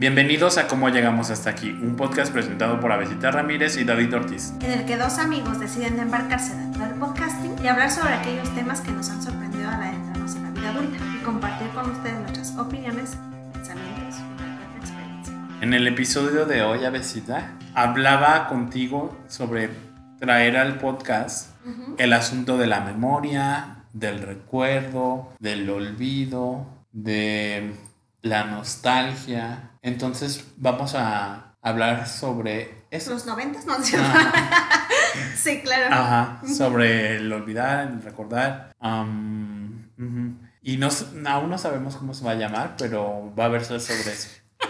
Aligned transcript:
Bienvenidos 0.00 0.58
a 0.58 0.68
Cómo 0.68 0.90
Llegamos 0.90 1.28
Hasta 1.30 1.50
Aquí, 1.50 1.70
un 1.70 1.96
podcast 1.96 2.32
presentado 2.32 2.78
por 2.78 2.92
Avesita 2.92 3.32
Ramírez 3.32 3.76
y 3.78 3.82
David 3.84 4.14
Ortiz. 4.14 4.52
en 4.60 4.70
el 4.70 4.86
que 4.86 4.96
dos 4.96 5.18
amigos 5.18 5.58
deciden 5.58 5.98
embarcarse 5.98 6.54
dentro 6.54 6.84
del 6.84 6.94
podcasting 7.00 7.56
y 7.60 7.66
hablar 7.66 7.90
sobre 7.90 8.14
aquellos 8.14 8.48
temas 8.54 8.80
que 8.80 8.92
nos 8.92 9.10
han 9.10 9.20
sorprendido 9.20 9.68
al 9.68 9.82
adentrarnos 9.82 10.36
en 10.36 10.44
la 10.44 10.50
vida 10.52 10.70
adulta 10.70 10.98
y 11.16 11.24
compartir 11.24 11.68
con 11.70 11.90
ustedes 11.90 12.20
nuestras 12.20 12.56
opiniones, 12.56 13.16
pensamientos 13.52 14.20
y 14.20 14.78
experiencia. 14.78 15.34
En 15.62 15.74
el 15.74 15.88
episodio 15.88 16.46
de 16.46 16.62
hoy, 16.62 16.84
Avesita, 16.84 17.54
hablaba 17.74 18.46
contigo 18.46 19.18
sobre 19.26 19.68
traer 20.20 20.58
al 20.58 20.78
podcast 20.78 21.48
el 21.98 22.12
asunto 22.12 22.56
de 22.56 22.68
la 22.68 22.82
memoria, 22.82 23.82
del 23.92 24.20
recuerdo, 24.20 25.32
del 25.40 25.68
olvido, 25.68 26.68
de 26.92 27.74
la 28.22 28.44
nostalgia. 28.44 29.70
Entonces 29.88 30.44
vamos 30.56 30.94
a 30.94 31.54
hablar 31.62 32.06
sobre 32.08 32.84
eso. 32.90 33.10
¿Los 33.12 33.26
noventas? 33.26 33.66
No, 33.66 33.74
sí, 35.36 35.60
claro. 35.62 35.94
Ajá, 35.94 36.42
sobre 36.46 37.16
el 37.16 37.32
olvidar, 37.32 37.88
el 37.88 38.02
recordar. 38.02 38.72
Y 40.62 40.76
no, 40.76 40.88
aún 41.26 41.50
no 41.50 41.58
sabemos 41.58 41.96
cómo 41.96 42.14
se 42.14 42.24
va 42.24 42.32
a 42.32 42.36
llamar, 42.36 42.74
pero 42.78 43.32
va 43.38 43.46
a 43.46 43.48
verse 43.48 43.80
sobre 43.80 44.12
eso. 44.12 44.28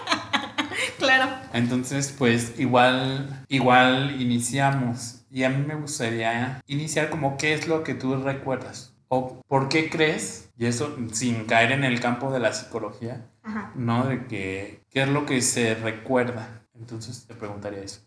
Claro. 0.98 1.28
Entonces, 1.52 2.14
pues 2.16 2.54
igual, 2.58 3.44
igual 3.48 4.20
iniciamos. 4.20 5.22
Y 5.30 5.44
a 5.44 5.50
mí 5.50 5.64
me 5.64 5.74
gustaría 5.74 6.60
iniciar 6.66 7.10
como 7.10 7.36
qué 7.36 7.54
es 7.54 7.68
lo 7.68 7.84
que 7.84 7.94
tú 7.94 8.16
recuerdas. 8.16 8.94
O 9.08 9.40
por 9.48 9.68
qué 9.68 9.90
crees, 9.90 10.50
y 10.58 10.66
eso 10.66 10.96
sin 11.12 11.46
caer 11.46 11.72
en 11.72 11.84
el 11.84 12.00
campo 12.00 12.32
de 12.32 12.40
la 12.40 12.52
psicología, 12.52 13.26
Ajá. 13.42 13.72
¿no? 13.74 14.06
De 14.06 14.26
que 14.26 14.77
qué 14.90 15.02
es 15.02 15.08
lo 15.08 15.26
que 15.26 15.40
se 15.42 15.74
recuerda. 15.74 16.62
Entonces 16.74 17.26
te 17.26 17.34
preguntaría 17.34 17.80
eso. 17.80 18.00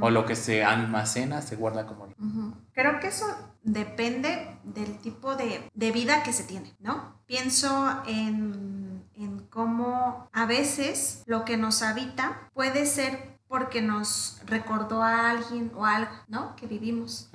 O 0.00 0.10
lo 0.10 0.26
que 0.26 0.36
se 0.36 0.62
almacena, 0.62 1.40
se 1.40 1.56
guarda 1.56 1.86
como... 1.86 2.08
Creo 2.72 3.00
que 3.00 3.08
eso 3.08 3.26
depende 3.62 4.58
del 4.64 4.98
tipo 4.98 5.34
de, 5.34 5.70
de 5.74 5.92
vida 5.92 6.22
que 6.22 6.32
se 6.32 6.44
tiene, 6.44 6.74
¿no? 6.78 7.18
Pienso 7.26 8.02
en, 8.06 9.02
en 9.14 9.40
cómo 9.48 10.28
a 10.32 10.46
veces 10.46 11.22
lo 11.26 11.44
que 11.44 11.56
nos 11.56 11.82
habita 11.82 12.50
puede 12.52 12.86
ser 12.86 13.38
porque 13.48 13.80
nos 13.80 14.40
recordó 14.46 15.02
a 15.02 15.30
alguien 15.30 15.72
o 15.74 15.86
algo, 15.86 16.12
¿no? 16.28 16.54
Que 16.56 16.66
vivimos. 16.66 17.30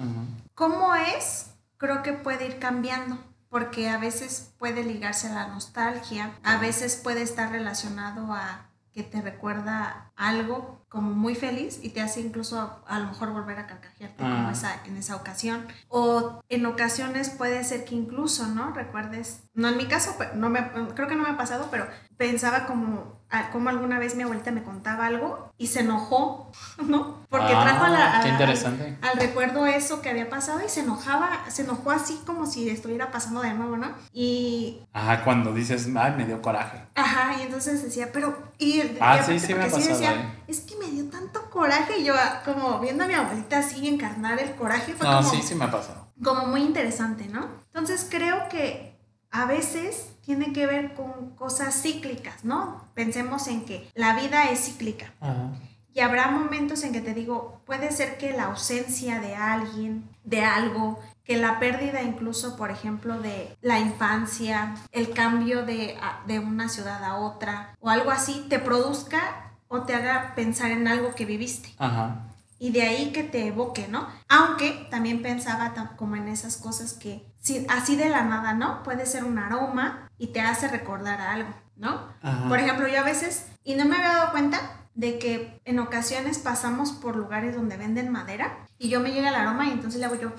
¿Cómo 0.54 0.94
es? 0.96 1.52
Creo 1.78 2.04
que 2.04 2.14
puede 2.14 2.46
ir 2.46 2.60
cambiando. 2.60 3.18
Porque 3.50 3.88
a 3.88 4.00
veces 4.00 4.52
puede 4.58 4.84
ligarse 4.84 5.28
a 5.28 5.34
la 5.34 5.48
nostalgia, 5.48 6.34
a 6.44 6.58
veces 6.58 6.96
puede 6.96 7.22
estar 7.22 7.52
relacionado 7.52 8.34
a 8.34 8.73
que 8.94 9.04
te 9.04 9.22
recuerda 9.22 10.12
algo 10.16 10.86
como 10.88 11.12
muy 11.14 11.34
feliz 11.34 11.80
y 11.82 11.90
te 11.90 12.02
hace 12.02 12.22
incluso 12.22 12.60
a, 12.60 12.84
a 12.88 13.00
lo 13.00 13.08
mejor 13.08 13.32
volver 13.32 13.58
a 13.58 13.66
carcajearte 13.66 14.18
como 14.22 14.48
Ah. 14.48 14.52
esa, 14.52 14.86
en 14.86 14.98
esa 14.98 15.16
ocasión. 15.16 15.66
O 15.90 16.42
en 16.50 16.66
ocasiones 16.68 17.30
puede 17.32 17.64
ser 17.64 17.86
que 17.86 17.96
incluso, 17.96 18.46
¿no? 18.48 18.72
Recuerdes, 18.74 19.44
no 19.56 19.70
en 19.70 19.78
mi 19.78 19.88
caso, 19.88 20.14
pero 20.20 20.36
no 20.36 20.50
me, 20.50 20.70
creo 20.94 21.08
que 21.08 21.16
no 21.16 21.24
me 21.24 21.30
ha 21.30 21.38
pasado, 21.38 21.70
pero 21.72 21.88
pensaba 22.28 22.66
como, 22.66 23.20
como 23.52 23.68
alguna 23.70 24.00
vez 24.00 24.16
mi 24.16 24.24
abuelita 24.24 24.52
me 24.52 24.64
contaba 24.64 25.08
algo 25.08 25.52
y 25.58 25.68
se 25.68 25.82
enojó, 25.82 26.52
¿no? 26.88 27.22
Porque 27.30 27.52
Ah, 27.54 27.64
trajo 27.64 27.84
a 27.86 27.90
la... 27.90 28.22
Qué 28.22 28.30
a- 28.30 28.32
interesante. 28.32 28.98
al 29.02 29.20
recuerdo 29.20 29.66
eso 29.66 30.02
que 30.02 30.10
había 30.10 30.30
pasado 30.30 30.62
y 30.66 30.70
se 30.70 30.82
enojaba, 30.82 31.42
se 31.50 31.64
enojó 31.64 31.92
así 31.92 32.22
como 32.26 32.46
si 32.46 32.70
estuviera 32.70 33.12
pasando 33.12 33.42
de 33.42 33.54
nuevo, 33.54 33.76
¿no? 33.76 33.88
Y, 34.14 34.80
Ajá, 34.94 35.24
cuando 35.26 35.52
dices, 35.54 35.90
ay, 35.96 36.14
me 36.16 36.26
dio 36.26 36.42
coraje. 36.42 36.80
ajá, 36.96 37.38
y 37.40 37.42
entonces 37.44 37.84
decía, 37.84 38.10
pero, 38.14 38.38
y, 38.58 38.82
Ah, 39.02 39.18
y 39.20 39.24
sí, 39.26 39.40
sí 39.48 39.54
me 39.54 39.64
ha 39.64 39.70
pasado, 39.70 39.90
decía, 39.90 40.14
¿eh? 40.14 40.44
es 40.48 40.62
que 40.62 40.78
me 40.78 40.86
dio 40.92 41.10
tanto 41.10 41.50
coraje 41.50 41.98
y 42.00 42.06
yo 42.06 42.14
ah, 42.16 42.42
como 42.46 42.80
viendo 42.80 43.04
a 43.04 43.08
mi 43.08 43.16
abuelita 43.16 43.60
así 43.60 43.86
encarnar 43.88 44.40
el 44.40 44.56
coraje 44.56 44.94
fue 44.94 45.06
No, 45.06 45.18
como, 45.18 45.30
sí, 45.30 45.42
sí 45.42 45.56
me 45.56 45.66
ha 45.66 45.72
pasado. 45.72 46.08
como 46.24 46.46
muy 46.48 46.62
interesante, 46.62 47.28
¿no? 47.28 47.48
Entonces 47.74 48.08
creo 48.10 48.48
que 48.48 48.98
a 49.32 49.46
veces 49.46 50.13
tiene 50.26 50.54
que 50.54 50.66
ver 50.66 50.94
con 50.94 51.32
cosas 51.36 51.82
cíclicas, 51.82 52.44
¿no? 52.44 52.86
Pensemos 52.94 53.48
en 53.48 53.66
que 53.66 53.90
la 53.94 54.16
vida 54.16 54.50
es 54.50 54.66
cíclica. 54.66 55.14
Ajá. 55.20 55.52
Y 55.94 56.00
habrá 56.00 56.32
momentos 56.32 56.84
en 56.84 56.92
que 56.92 57.02
te 57.02 57.14
digo, 57.14 57.62
puede 57.66 57.92
ser 57.92 58.18
que 58.18 58.34
la 58.34 58.46
ausencia 58.46 59.20
de 59.20 59.36
alguien, 59.36 60.10
de 60.24 60.44
algo, 60.44 61.00
que 61.24 61.38
la 61.38 61.60
pérdida 61.60 62.02
incluso, 62.02 62.56
por 62.58 62.72
ejemplo, 62.72 63.20
de 63.20 63.56
la 63.62 63.80
infancia, 63.80 64.76
el 64.92 65.12
cambio 65.12 65.64
de, 65.64 65.96
de 66.26 66.40
una 66.40 66.68
ciudad 66.68 67.04
a 67.04 67.18
otra 67.18 67.76
o 67.80 67.90
algo 67.90 68.10
así, 68.10 68.46
te 68.50 68.58
produzca 68.58 69.52
o 69.68 69.84
te 69.84 69.94
haga 69.94 70.34
pensar 70.36 70.72
en 70.72 70.88
algo 70.88 71.14
que 71.14 71.26
viviste. 71.26 71.70
Ajá. 71.78 72.28
Y 72.58 72.72
de 72.72 72.82
ahí 72.82 73.12
que 73.12 73.24
te 73.24 73.48
evoque, 73.48 73.88
¿no? 73.88 74.08
Aunque 74.30 74.88
también 74.90 75.22
pensaba 75.22 75.74
como 75.96 76.16
en 76.16 76.28
esas 76.28 76.58
cosas 76.58 76.94
que 76.94 77.26
así 77.68 77.96
de 77.96 78.10
la 78.10 78.24
nada, 78.24 78.54
¿no? 78.54 78.84
Puede 78.84 79.06
ser 79.06 79.26
un 79.26 79.38
aroma 79.38 80.03
y 80.18 80.28
te 80.28 80.42
hace 80.42 80.68
recordar 80.68 81.22
a 81.22 81.34
algo, 81.34 81.54
¿no? 81.76 82.08
Ajá. 82.22 82.48
Por 82.48 82.60
ejemplo, 82.60 82.88
yo 82.88 83.00
a 83.00 83.04
veces, 83.04 83.48
y 83.64 83.76
no 83.76 83.86
me 83.86 83.96
había 83.96 84.14
dado 84.14 84.32
cuenta 84.32 84.60
de 84.96 85.18
que 85.20 85.62
en 85.66 85.80
ocasiones 85.80 86.38
pasamos 86.38 86.92
por 86.92 87.16
lugares 87.16 87.56
donde 87.56 87.78
venden 87.78 88.12
madera 88.12 88.58
y 88.78 88.90
yo 88.90 89.00
me 89.00 89.12
llega 89.12 89.30
el 89.30 89.36
aroma 89.36 89.68
y 89.68 89.72
entonces 89.72 90.00
le 90.00 90.06
hago 90.06 90.16
yo, 90.16 90.32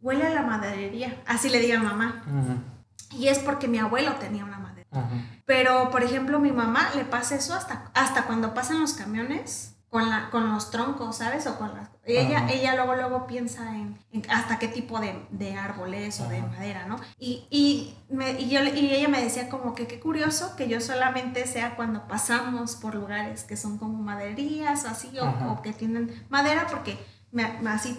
huele 0.00 0.26
a 0.26 0.30
la 0.30 0.42
maderería. 0.42 1.22
Así 1.26 1.48
le 1.48 1.60
digo 1.60 1.78
a 1.78 1.82
mamá. 1.82 2.22
Ajá. 2.26 3.16
Y 3.16 3.28
es 3.28 3.38
porque 3.38 3.68
mi 3.68 3.78
abuelo 3.78 4.14
tenía 4.14 4.44
una 4.44 4.58
madera. 4.58 4.88
Ajá. 4.90 5.10
Pero, 5.46 5.90
por 5.90 6.02
ejemplo, 6.02 6.38
mi 6.38 6.52
mamá 6.52 6.90
le 6.94 7.04
pasa 7.04 7.36
eso 7.36 7.54
hasta, 7.54 7.90
hasta 7.94 8.24
cuando 8.24 8.54
pasan 8.54 8.80
los 8.80 8.94
camiones 8.94 9.76
con, 9.90 10.08
la, 10.08 10.30
con 10.30 10.50
los 10.52 10.70
troncos, 10.70 11.16
¿sabes? 11.16 11.46
O 11.46 11.58
con 11.58 11.74
las... 11.74 11.88
Ella, 12.04 12.38
Ajá. 12.38 12.52
ella 12.52 12.74
luego, 12.76 12.94
luego 12.94 13.26
piensa 13.26 13.74
en, 13.76 13.98
en 14.12 14.28
hasta 14.30 14.58
qué 14.58 14.68
tipo 14.68 15.00
de, 15.00 15.26
de 15.30 15.54
árboles 15.56 16.20
o 16.20 16.28
de 16.28 16.40
madera, 16.42 16.86
¿no? 16.86 16.96
Y, 17.18 17.46
y, 17.50 17.96
me- 18.08 18.40
y, 18.40 18.48
yo, 18.48 18.62
y 18.64 18.94
ella 18.94 19.08
me 19.08 19.22
decía 19.22 19.48
como 19.48 19.74
que 19.74 19.86
qué 19.86 20.00
curioso 20.00 20.54
que 20.56 20.68
yo 20.68 20.80
solamente 20.80 21.46
sea 21.46 21.76
cuando 21.76 22.06
pasamos 22.08 22.76
por 22.76 22.94
lugares 22.94 23.44
que 23.44 23.56
son 23.56 23.78
como 23.78 24.02
maderías 24.02 24.84
o 24.84 24.88
así, 24.88 25.10
o, 25.18 25.60
que 25.62 25.72
tienen 25.72 26.24
madera, 26.30 26.66
porque 26.70 26.96
me, 27.32 27.60
me- 27.60 27.70
así 27.70 27.98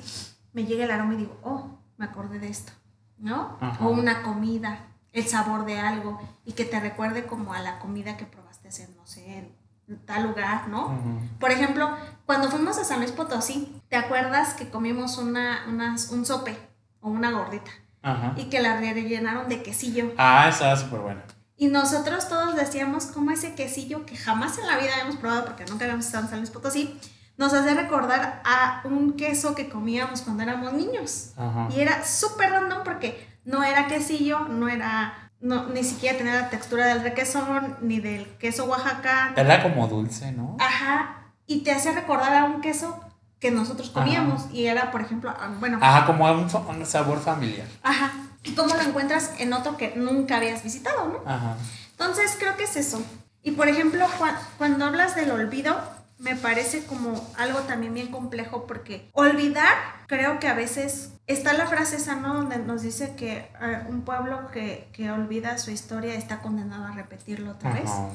me 0.53 0.65
llega 0.65 0.85
el 0.85 0.91
aroma 0.91 1.13
y 1.13 1.17
digo, 1.17 1.37
oh, 1.43 1.77
me 1.97 2.05
acordé 2.05 2.39
de 2.39 2.47
esto, 2.49 2.71
¿no? 3.17 3.57
Ajá. 3.61 3.85
O 3.85 3.89
una 3.91 4.23
comida, 4.23 4.87
el 5.13 5.27
sabor 5.27 5.65
de 5.65 5.79
algo 5.79 6.19
y 6.45 6.53
que 6.53 6.63
te 6.65 6.79
recuerde 6.79 7.25
como 7.27 7.53
a 7.53 7.59
la 7.59 7.79
comida 7.79 8.15
que 8.17 8.25
probaste 8.25 8.69
hace, 8.69 8.87
no 8.95 9.05
sé, 9.05 9.37
en 9.39 9.60
tal 10.05 10.23
lugar, 10.27 10.67
¿no? 10.69 10.97
Por 11.39 11.51
ejemplo, 11.51 11.89
cuando 12.25 12.49
fuimos 12.49 12.77
a 12.77 12.83
San 12.83 12.99
Luis 12.99 13.11
Potosí, 13.11 13.81
¿te 13.89 13.95
acuerdas 13.97 14.53
que 14.53 14.69
comimos 14.69 15.17
una, 15.17 15.65
unas- 15.67 16.09
un 16.11 16.25
sope 16.25 16.57
o 17.01 17.09
una 17.09 17.31
gordita 17.31 17.71
Ajá. 18.01 18.33
y 18.37 18.45
que 18.45 18.61
la 18.61 18.77
rellenaron 18.79 19.49
de 19.49 19.61
quesillo? 19.63 20.13
Ah, 20.17 20.47
estaba 20.49 20.75
súper 20.77 20.99
buena. 21.01 21.23
Y 21.57 21.67
nosotros 21.67 22.27
todos 22.27 22.55
decíamos 22.55 23.05
como 23.07 23.31
ese 23.31 23.53
quesillo 23.53 24.05
que 24.05 24.15
jamás 24.17 24.57
en 24.57 24.65
la 24.67 24.77
vida 24.77 24.93
habíamos 24.93 25.17
probado 25.17 25.45
porque 25.45 25.65
nunca 25.65 25.85
habíamos 25.85 26.05
estado 26.05 26.23
en 26.23 26.29
San 26.29 26.39
Luis 26.39 26.49
Potosí, 26.51 26.99
nos 27.37 27.53
hace 27.53 27.73
recordar 27.75 28.41
a 28.45 28.81
un 28.85 29.13
queso 29.13 29.55
que 29.55 29.69
comíamos 29.69 30.21
cuando 30.21 30.43
éramos 30.43 30.73
niños. 30.73 31.33
Ajá. 31.37 31.67
Y 31.75 31.79
era 31.81 32.03
súper 32.05 32.51
random 32.51 32.83
porque 32.83 33.27
no 33.45 33.63
era 33.63 33.87
quesillo, 33.87 34.39
no 34.47 34.67
era, 34.69 35.30
no, 35.41 35.67
ni 35.67 35.83
siquiera 35.83 36.17
tenía 36.17 36.33
la 36.41 36.49
textura 36.49 36.85
del 36.87 37.01
requesón, 37.03 37.77
ni 37.81 37.99
del 37.99 38.25
queso 38.37 38.65
Oaxaca. 38.65 39.33
Era 39.35 39.61
como 39.63 39.87
dulce, 39.87 40.31
¿no? 40.31 40.57
Ajá. 40.59 41.17
Y 41.47 41.61
te 41.63 41.71
hacía 41.71 41.91
recordar 41.93 42.33
a 42.35 42.45
un 42.45 42.61
queso 42.61 42.99
que 43.39 43.51
nosotros 43.51 43.89
comíamos. 43.89 44.45
Y 44.53 44.67
era, 44.67 44.91
por 44.91 45.01
ejemplo, 45.01 45.31
ah, 45.31 45.49
bueno, 45.59 45.79
Ajá, 45.81 46.05
como 46.05 46.25
un, 46.31 46.47
un 46.69 46.85
sabor 46.85 47.19
familiar. 47.19 47.67
ajá. 47.83 48.11
¿Y 48.43 48.53
cómo 48.55 48.73
lo 48.73 48.81
encuentras 48.81 49.33
en 49.37 49.53
otro 49.53 49.77
que 49.77 49.93
nunca 49.95 50.37
habías 50.37 50.63
visitado, 50.63 51.05
no? 51.09 51.29
Ajá. 51.31 51.57
Entonces 51.91 52.35
creo 52.39 52.55
que 52.57 52.63
es 52.63 52.75
eso. 52.75 53.03
Y 53.43 53.51
por 53.51 53.67
ejemplo, 53.67 54.05
cua- 54.19 54.37
cuando 54.57 54.85
hablas 54.85 55.15
del 55.15 55.29
olvido, 55.31 55.79
me 56.21 56.35
parece 56.35 56.85
como 56.85 57.27
algo 57.37 57.59
también 57.61 57.93
bien 57.93 58.11
complejo 58.11 58.67
porque 58.67 59.09
olvidar, 59.13 59.73
creo 60.07 60.39
que 60.39 60.47
a 60.47 60.53
veces 60.53 61.13
está 61.25 61.53
la 61.53 61.65
frase 61.65 61.95
esa, 61.95 62.15
¿no? 62.15 62.35
Donde 62.35 62.59
nos 62.59 62.83
dice 62.83 63.15
que 63.15 63.49
eh, 63.59 63.83
un 63.89 64.01
pueblo 64.01 64.49
que, 64.51 64.87
que 64.93 65.11
olvida 65.11 65.57
su 65.57 65.71
historia 65.71 66.13
está 66.13 66.41
condenado 66.41 66.85
a 66.85 66.91
repetirlo 66.91 67.51
otra 67.51 67.73
vez. 67.73 67.89
Ajá. 67.89 68.09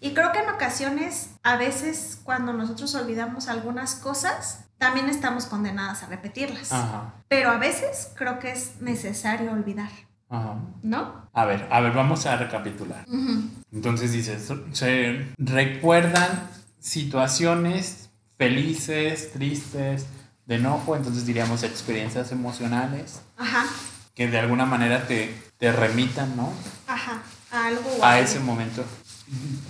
Y 0.00 0.12
creo 0.12 0.32
que 0.32 0.40
en 0.40 0.50
ocasiones, 0.50 1.30
a 1.42 1.56
veces 1.56 2.20
cuando 2.22 2.52
nosotros 2.52 2.94
olvidamos 2.94 3.48
algunas 3.48 3.94
cosas, 3.94 4.66
también 4.76 5.08
estamos 5.08 5.46
condenadas 5.46 6.02
a 6.02 6.08
repetirlas. 6.08 6.70
Ajá. 6.72 7.14
Pero 7.28 7.50
a 7.50 7.56
veces 7.56 8.12
creo 8.16 8.38
que 8.38 8.52
es 8.52 8.82
necesario 8.82 9.50
olvidar, 9.52 9.90
Ajá. 10.28 10.56
¿no? 10.82 11.26
A 11.32 11.44
ver, 11.46 11.66
a 11.70 11.80
ver, 11.80 11.92
vamos 11.92 12.26
a 12.26 12.36
recapitular. 12.36 13.06
Ujú. 13.08 13.48
Entonces 13.72 14.12
dices, 14.12 14.52
se 14.72 15.26
recuerdan 15.38 16.50
situaciones 16.86 18.10
felices, 18.38 19.32
tristes, 19.32 20.06
de 20.46 20.54
enojo, 20.54 20.94
entonces 20.94 21.26
diríamos 21.26 21.64
experiencias 21.64 22.30
emocionales 22.30 23.20
Ajá, 23.36 23.66
que 24.14 24.28
de 24.28 24.38
alguna 24.38 24.64
manera 24.66 25.06
te, 25.08 25.34
te 25.58 25.72
remitan, 25.72 26.36
¿no? 26.36 26.52
ajá, 26.86 27.22
a 27.50 27.66
algo 27.66 27.90
ese 28.18 28.38
momento. 28.38 28.84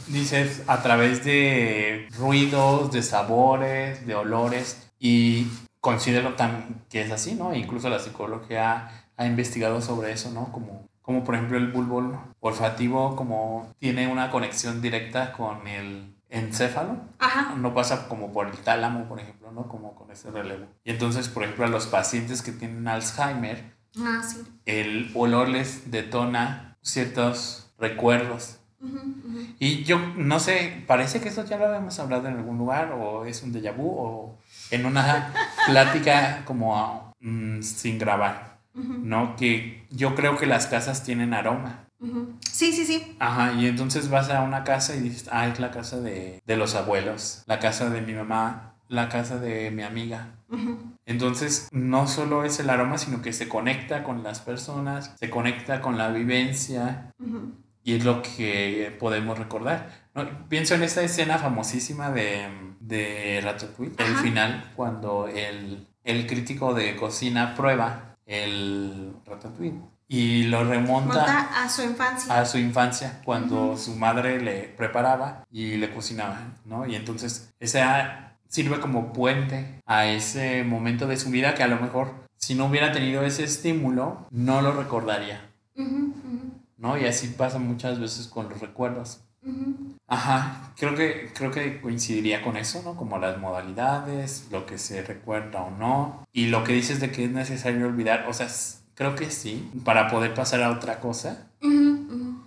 dices 0.09 0.63
a 0.67 0.83
través 0.83 1.25
de 1.25 2.07
ruidos, 2.19 2.93
de 2.93 3.03
sabores, 3.03 4.07
de 4.07 4.15
olores 4.15 4.87
y 4.99 5.47
considero 5.81 6.35
también 6.35 6.83
que 6.91 7.01
es 7.01 7.11
así, 7.11 7.35
¿no? 7.35 7.55
Incluso 7.55 7.89
la 7.89 7.99
psicología 7.99 9.09
ha 9.17 9.27
investigado 9.27 9.81
sobre 9.81 10.13
eso, 10.13 10.31
¿no? 10.33 10.53
Como, 10.53 10.87
como 11.01 11.25
por 11.25 11.37
ejemplo 11.37 11.57
el 11.57 11.69
bulbo 11.69 12.23
olfativo 12.41 13.17
como 13.17 13.73
tiene 13.79 14.07
una 14.09 14.31
conexión 14.31 14.83
directa 14.83 15.33
con 15.33 15.67
el 15.67 16.16
encéfalo. 16.39 16.97
Ajá. 17.19 17.55
No 17.57 17.75
pasa 17.75 18.09
como 18.09 18.33
por 18.33 18.47
el 18.49 18.57
tálamo, 18.59 19.05
por 19.09 19.21
ejemplo, 19.21 19.51
¿no? 19.53 19.69
Como 19.69 19.95
con 19.95 20.11
ese 20.11 20.31
relevo. 20.31 20.67
Y 20.85 20.91
entonces, 20.91 21.29
por 21.29 21.43
ejemplo, 21.43 21.65
a 21.65 21.69
los 21.69 21.87
pacientes 21.87 22.43
que 22.43 22.53
tienen 22.53 22.87
Alzheimer, 22.89 23.75
Ah, 23.99 24.23
sí. 24.23 24.43
el 24.67 25.11
olor 25.15 25.49
les 25.49 25.91
detona 25.91 26.77
ciertos 26.83 27.71
recuerdos. 27.79 28.59
Y 29.59 29.83
yo 29.85 29.99
no 30.17 30.39
sé, 30.39 30.85
parece 30.87 31.21
que 31.21 31.31
eso 31.31 31.45
ya 31.45 31.57
lo 31.57 31.67
habíamos 31.67 31.99
hablado 31.99 32.29
en 32.29 32.37
algún 32.37 32.59
lugar, 32.59 32.93
o 32.93 33.25
es 33.25 33.43
un 33.43 33.53
déjà 33.53 33.75
vu, 33.75 33.89
o 33.89 34.39
en 34.71 34.85
una 34.87 35.33
plática 35.67 36.43
como 36.45 37.15
mm, 37.21 37.63
sin 37.63 37.99
grabar, 37.99 38.59
¿no? 38.75 39.35
Que 39.35 39.87
yo 39.91 40.15
creo 40.15 40.37
que 40.37 40.47
las 40.47 40.67
casas 40.67 41.03
tienen 41.03 41.33
aroma. 41.35 41.86
Sí, 42.51 42.73
sí, 42.73 42.85
sí. 42.85 43.17
Ajá, 43.19 43.53
y 43.55 43.67
entonces 43.67 44.11
vas 44.11 44.31
a 44.31 44.43
una 44.43 44.65
casa 44.65 44.95
y 44.97 45.01
dices, 45.01 45.29
ah, 45.31 45.49
es 45.49 45.61
la 45.61 45.71
casa 45.71 46.01
de, 46.01 46.43
de 46.47 46.57
los 46.57 46.75
abuelos, 46.75 47.43
la 47.47 47.59
casa 47.59 47.91
de 47.91 48.01
mi 48.03 48.13
mamá, 48.13 48.75
la 48.89 49.09
casa 49.09 49.39
de 49.39 49.71
mi 49.71 49.83
amiga. 49.83 50.35
Entonces, 51.07 51.69
no 51.73 52.07
solo 52.07 52.45
es 52.45 52.61
el 52.61 52.71
aroma, 52.71 52.99
sino 52.99 53.23
que 53.23 53.33
se 53.33 53.49
conecta 53.49 54.05
con 54.05 54.23
las 54.23 54.41
personas, 54.41 55.15
se 55.19 55.31
conecta 55.31 55.81
con 55.81 55.99
la 55.99 56.11
vivencia 56.11 57.13
y 57.83 57.95
es 57.95 58.05
lo 58.05 58.23
que 58.23 58.95
podemos 58.99 59.39
recordar. 59.39 59.91
¿no? 60.15 60.49
Pienso 60.49 60.75
en 60.75 60.83
esta 60.83 61.03
escena 61.03 61.39
famosísima 61.39 62.11
de, 62.11 62.49
de 62.81 63.41
Ratatouille, 63.43 63.95
el 63.99 64.17
final, 64.17 64.73
cuando 64.77 65.29
el, 65.29 65.87
el 66.05 66.27
crítico 66.27 66.75
de 66.75 66.97
cocina 66.97 67.55
prueba 67.55 68.17
el 68.27 69.13
Ratatouille 69.25 69.81
y 70.09 70.45
lo 70.45 70.65
remonta 70.65 71.15
Monta 71.15 71.63
a 71.65 71.69
su 71.69 71.83
infancia. 71.83 72.39
a 72.41 72.45
su 72.47 72.59
infancia 72.59 73.21
cuando 73.25 73.71
Ujú. 73.71 73.79
su 73.79 73.97
madre 73.97 74.41
le 74.41 74.63
preparaba 74.77 75.45
y 75.51 75.77
le 75.77 75.93
cocinaba, 75.93 76.41
¿no? 76.65 76.87
Y 76.87 76.95
entonces 76.95 77.53
esa 77.61 78.35
sirve 78.49 78.79
como 78.81 79.13
puente 79.13 79.83
a 79.87 80.07
ese 80.07 80.63
momento 80.63 81.07
de 81.09 81.17
su 81.17 81.31
vida 81.31 81.55
que 81.55 81.63
a 81.65 81.69
lo 81.69 81.79
mejor 81.81 82.13
si 82.37 82.55
no 82.55 82.67
hubiera 82.67 82.93
tenido 82.93 83.23
ese 83.23 83.43
estímulo 83.45 84.27
no 84.31 84.63
lo 84.63 84.73
recordaría, 84.73 85.41
Ujú, 85.77 85.87
ujú, 85.87 86.51
¿no? 86.79 86.97
Y 86.97 87.07
así 87.07 87.29
pasa 87.29 87.59
muchas 87.59 87.99
veces 87.99 88.29
con 88.29 88.49
los 88.49 88.61
recuerdos. 88.61 89.21
Ajá, 90.09 90.73
creo 90.77 90.95
que, 90.95 91.33
creo 91.35 91.51
que 91.51 91.81
coincidiría 91.81 92.43
con 92.43 92.57
eso, 92.57 92.81
¿no? 92.85 92.95
Como 92.97 93.19
las 93.19 93.39
modalidades, 93.39 94.47
lo 94.53 94.65
que 94.67 94.79
se 94.79 95.03
recuerda 95.03 95.63
o 95.63 95.71
no, 95.73 96.25
y 96.33 96.47
lo 96.47 96.63
que 96.63 96.73
dices 96.75 97.01
de 97.01 97.11
que 97.11 97.25
es 97.25 97.31
necesario 97.31 97.87
olvidar, 97.87 98.27
o 98.29 98.33
sea, 98.33 98.49
creo 98.97 99.15
que 99.15 99.31
sí, 99.31 99.71
para 99.85 100.09
poder 100.09 100.35
pasar 100.35 100.63
a 100.65 100.71
otra 100.73 100.99
cosa. 100.99 101.47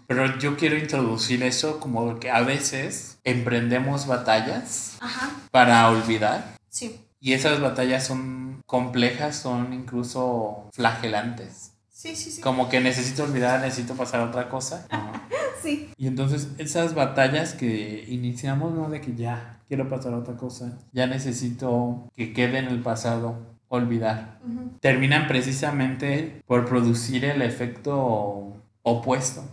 Pero 0.07 0.37
yo 0.39 0.57
quiero 0.57 0.75
introducir 0.77 1.43
eso 1.43 1.79
como 1.79 2.19
que 2.19 2.31
a 2.31 2.41
veces 2.41 3.19
emprendemos 3.23 4.07
batallas 4.07 4.97
Ajá. 4.99 5.29
para 5.51 5.87
olvidar 5.89 6.55
Sí. 6.69 6.99
y 7.21 7.33
esas 7.33 7.61
batallas 7.61 8.05
son 8.07 8.61
complejas, 8.65 9.35
son 9.35 9.71
incluso 9.73 10.67
flagelantes. 10.73 11.73
Sí, 11.91 12.15
sí, 12.15 12.31
sí. 12.31 12.41
Como 12.41 12.69
que 12.69 12.79
necesito 12.79 13.23
olvidar, 13.23 13.61
necesito 13.61 13.93
pasar 13.95 14.21
a 14.21 14.25
otra 14.25 14.49
cosa. 14.49 14.87
Sí. 15.61 15.91
Y 15.97 16.07
entonces 16.07 16.47
esas 16.57 16.95
batallas 16.95 17.53
que 17.53 18.05
iniciamos, 18.07 18.73
¿no? 18.73 18.89
De 18.89 19.01
que 19.01 19.13
ya 19.13 19.59
quiero 19.67 19.89
pasar 19.89 20.13
a 20.13 20.17
otra 20.19 20.37
cosa, 20.37 20.77
ya 20.93 21.05
necesito 21.05 22.09
que 22.15 22.31
quede 22.31 22.59
en 22.59 22.67
el 22.69 22.79
pasado, 22.81 23.35
olvidar. 23.69 24.39
Terminan 24.81 25.27
precisamente 25.27 26.41
por 26.45 26.65
producir 26.67 27.23
el 27.25 27.41
efecto 27.41 28.53
opuesto. 28.83 29.43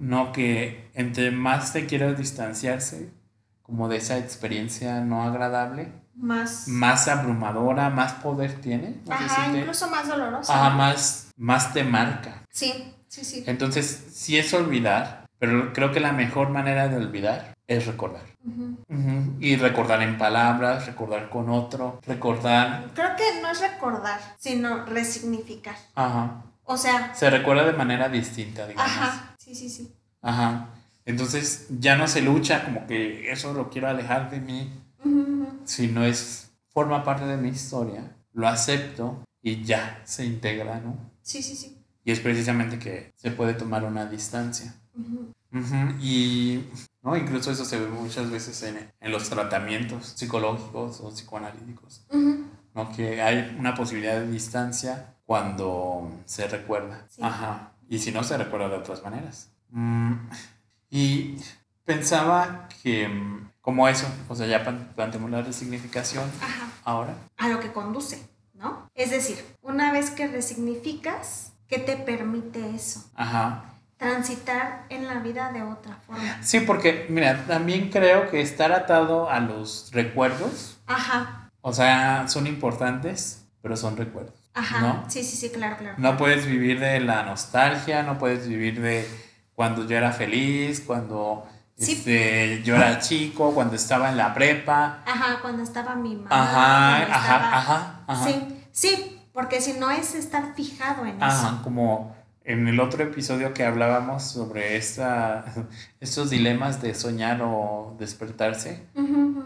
No, 0.00 0.32
que 0.32 0.90
entre 0.94 1.30
más 1.30 1.72
te 1.72 1.86
quieras 1.86 2.18
distanciarse 2.18 3.10
como 3.62 3.88
de 3.88 3.96
esa 3.98 4.18
experiencia 4.18 5.00
no 5.00 5.22
agradable, 5.22 5.92
Más. 6.16 6.68
más 6.68 7.08
abrumadora, 7.08 7.88
más 7.90 8.14
poder 8.14 8.54
tiene. 8.60 9.00
No 9.06 9.14
Ajá, 9.14 9.46
si 9.46 9.52
te- 9.52 9.58
incluso 9.60 9.88
más 9.90 10.08
doloroso. 10.08 10.52
Ajá, 10.52 10.70
más, 10.70 11.30
más 11.36 11.72
te 11.72 11.82
marca. 11.84 12.42
Sí, 12.50 12.92
sí, 13.08 13.24
sí. 13.24 13.44
Entonces, 13.46 14.08
sí 14.12 14.36
es 14.36 14.52
olvidar, 14.52 15.24
pero 15.38 15.72
creo 15.72 15.92
que 15.92 16.00
la 16.00 16.12
mejor 16.12 16.50
manera 16.50 16.88
de 16.88 16.96
olvidar 16.96 17.53
es 17.66 17.86
recordar. 17.86 18.22
Y 19.40 19.56
recordar 19.56 20.02
en 20.02 20.18
palabras, 20.18 20.86
recordar 20.86 21.28
con 21.30 21.48
otro, 21.48 22.00
recordar. 22.06 22.90
Creo 22.94 23.16
que 23.16 23.40
no 23.42 23.50
es 23.50 23.60
recordar, 23.60 24.20
sino 24.38 24.84
resignificar. 24.86 25.76
Ajá. 25.94 26.42
O 26.64 26.76
sea, 26.76 27.14
Se 27.14 27.28
recuerda 27.30 27.64
de 27.64 27.72
manera 27.72 28.08
distinta, 28.08 28.66
digamos. 28.66 28.90
ajá. 28.90 29.34
Sí, 29.38 29.54
sí, 29.54 29.68
sí. 29.68 29.92
Ajá. 30.22 30.68
Entonces 31.04 31.66
ya 31.78 31.96
no 31.96 32.08
se 32.08 32.22
lucha 32.22 32.64
como 32.64 32.86
que 32.86 33.30
eso 33.30 33.52
lo 33.52 33.68
quiero 33.68 33.88
alejar 33.88 34.30
de 34.30 34.40
mí, 34.40 34.72
Ujú, 35.04 35.20
ujú. 35.20 35.48
si 35.64 35.88
no 35.88 36.02
es, 36.04 36.50
forma 36.72 37.04
parte 37.04 37.26
de 37.26 37.36
mi 37.36 37.50
historia, 37.50 38.16
lo 38.32 38.48
acepto 38.48 39.22
y 39.42 39.62
ya 39.62 40.00
se 40.04 40.24
integra, 40.24 40.80
¿no? 40.80 40.96
Sí, 41.20 41.42
sí, 41.42 41.54
sí. 41.54 41.76
Y 42.04 42.12
es 42.12 42.20
precisamente 42.20 42.78
que 42.78 43.12
se 43.16 43.30
puede 43.30 43.52
tomar 43.54 43.84
una 43.84 44.06
distancia. 44.06 44.74
Ujú, 44.96 45.94
Y 46.00 46.64
¿no? 47.04 47.16
incluso 47.16 47.50
eso 47.52 47.64
se 47.64 47.78
ve 47.78 47.86
muchas 47.86 48.30
veces 48.30 48.60
en, 48.64 48.90
en 49.00 49.12
los 49.12 49.28
tratamientos 49.30 50.14
psicológicos 50.16 51.00
o 51.00 51.10
psicoanalíticos. 51.10 52.06
¿no? 52.74 52.90
que 52.96 53.22
hay 53.22 53.54
una 53.58 53.74
posibilidad 53.74 54.18
de 54.18 54.28
distancia 54.30 55.14
cuando 55.26 56.10
se 56.24 56.48
recuerda. 56.48 57.06
Sí. 57.08 57.22
Ajá. 57.22 57.72
Y 57.88 57.98
si 58.00 58.10
no, 58.10 58.24
se 58.24 58.36
recuerda 58.36 58.68
de 58.68 58.76
otras 58.76 59.02
maneras. 59.04 59.50
Mm, 59.70 60.14
Y 60.90 61.36
pensaba 61.84 62.68
que, 62.82 63.08
mm, 63.08 63.50
como 63.60 63.86
eso, 63.88 64.06
o 64.28 64.34
sea, 64.34 64.46
ya 64.46 64.62
plan- 64.64 64.92
planteamos 64.94 65.30
la 65.30 65.42
resignificación 65.42 66.24
Ajá. 66.40 66.68
ahora. 66.84 67.14
A 67.36 67.48
lo 67.48 67.60
que 67.60 67.72
conduce, 67.72 68.26
¿no? 68.54 68.88
Es 68.94 69.10
decir, 69.10 69.38
una 69.62 69.92
vez 69.92 70.10
que 70.10 70.26
resignificas, 70.28 71.52
¿qué 71.68 71.78
te 71.78 71.96
permite 71.96 72.74
eso? 72.74 73.04
Ajá. 73.14 73.73
Transitar 73.98 74.84
en 74.90 75.06
la 75.06 75.14
vida 75.20 75.50
de 75.52 75.62
otra 75.62 75.96
forma. 76.06 76.42
Sí, 76.42 76.60
porque, 76.60 77.06
mira, 77.08 77.44
también 77.46 77.90
creo 77.90 78.28
que 78.30 78.40
estar 78.40 78.72
atado 78.72 79.30
a 79.30 79.40
los 79.40 79.90
recuerdos, 79.92 80.78
Ajá. 80.86 81.50
o 81.60 81.72
sea, 81.72 82.26
son 82.28 82.46
importantes, 82.46 83.46
pero 83.62 83.76
son 83.76 83.96
recuerdos. 83.96 84.34
Ajá. 84.52 84.80
¿No? 84.80 85.04
Sí, 85.08 85.22
sí, 85.24 85.36
sí, 85.36 85.50
claro, 85.50 85.76
claro. 85.78 85.94
No 85.98 86.16
puedes 86.16 86.46
vivir 86.46 86.80
de 86.80 87.00
la 87.00 87.22
nostalgia, 87.22 88.02
no 88.02 88.18
puedes 88.18 88.46
vivir 88.48 88.80
de 88.80 89.08
cuando 89.54 89.86
yo 89.86 89.96
era 89.96 90.12
feliz, 90.12 90.80
cuando 90.80 91.46
Sí. 91.76 91.92
este, 91.92 92.62
yo 92.62 92.76
era 92.76 92.98
chico, 93.00 93.52
cuando 93.54 93.74
estaba 93.74 94.08
en 94.10 94.16
la 94.16 94.32
prepa. 94.34 95.00
Ajá, 95.06 95.38
cuando 95.42 95.62
estaba 95.62 95.94
mi 95.96 96.14
mamá. 96.14 96.28
Ajá, 96.30 96.96
ajá, 96.96 97.02
estaba- 97.16 97.58
ajá, 97.58 98.00
ajá. 98.06 98.24
Sí, 98.24 98.64
sí, 98.70 99.20
porque 99.32 99.60
si 99.60 99.72
no 99.74 99.90
es 99.90 100.14
estar 100.14 100.54
fijado 100.54 101.04
en 101.04 101.20
Ajá, 101.22 101.48
eso. 101.48 101.62
como 101.64 102.13
en 102.44 102.68
el 102.68 102.78
otro 102.80 103.02
episodio 103.02 103.54
que 103.54 103.64
hablábamos 103.64 104.22
sobre 104.22 104.76
esta, 104.76 105.44
estos 106.00 106.30
dilemas 106.30 106.80
de 106.82 106.94
soñar 106.94 107.40
o 107.42 107.96
despertarse, 107.98 108.86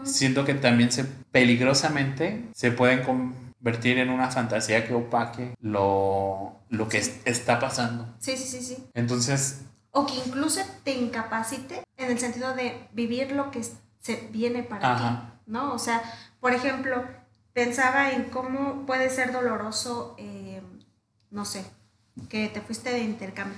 siento 0.03 0.45
que 0.45 0.53
también 0.53 0.91
se 0.91 1.05
peligrosamente 1.05 2.49
se 2.53 2.71
pueden 2.71 3.03
convertir 3.03 3.97
en 3.99 4.09
una 4.09 4.31
fantasía 4.31 4.87
que 4.87 4.93
opaque 4.93 5.55
lo, 5.61 6.57
lo 6.69 6.87
que 6.89 6.97
es- 6.99 7.21
está 7.25 7.59
pasando. 7.59 8.07
Sí, 8.19 8.35
sí, 8.37 8.45
sí, 8.45 8.61
sí. 8.63 8.83
Entonces, 8.93 9.61
O 9.91 10.05
que 10.05 10.13
incluso 10.25 10.61
te 10.83 10.93
incapacite 10.95 11.83
en 11.97 12.11
el 12.11 12.19
sentido 12.19 12.53
de 12.53 12.87
vivir 12.93 13.31
lo 13.31 13.49
que 13.51 13.61
se 13.63 14.27
viene 14.31 14.63
para 14.63 14.81
ti. 14.81 14.85
ajá, 15.03 15.39
¿no? 15.47 15.73
O 15.73 15.79
sea, 15.79 16.01
por 16.39 16.53
ejemplo, 16.53 17.03
pensaba 17.53 18.11
en 18.11 18.25
cómo 18.25 18.85
puede 18.85 19.09
ser 19.09 19.31
doloroso, 19.33 20.15
eh, 20.17 20.61
no 21.31 21.43
sé, 21.45 21.65
que 22.29 22.49
te 22.49 22.61
fuiste 22.61 22.91
de 22.91 22.99
intercambio, 23.03 23.57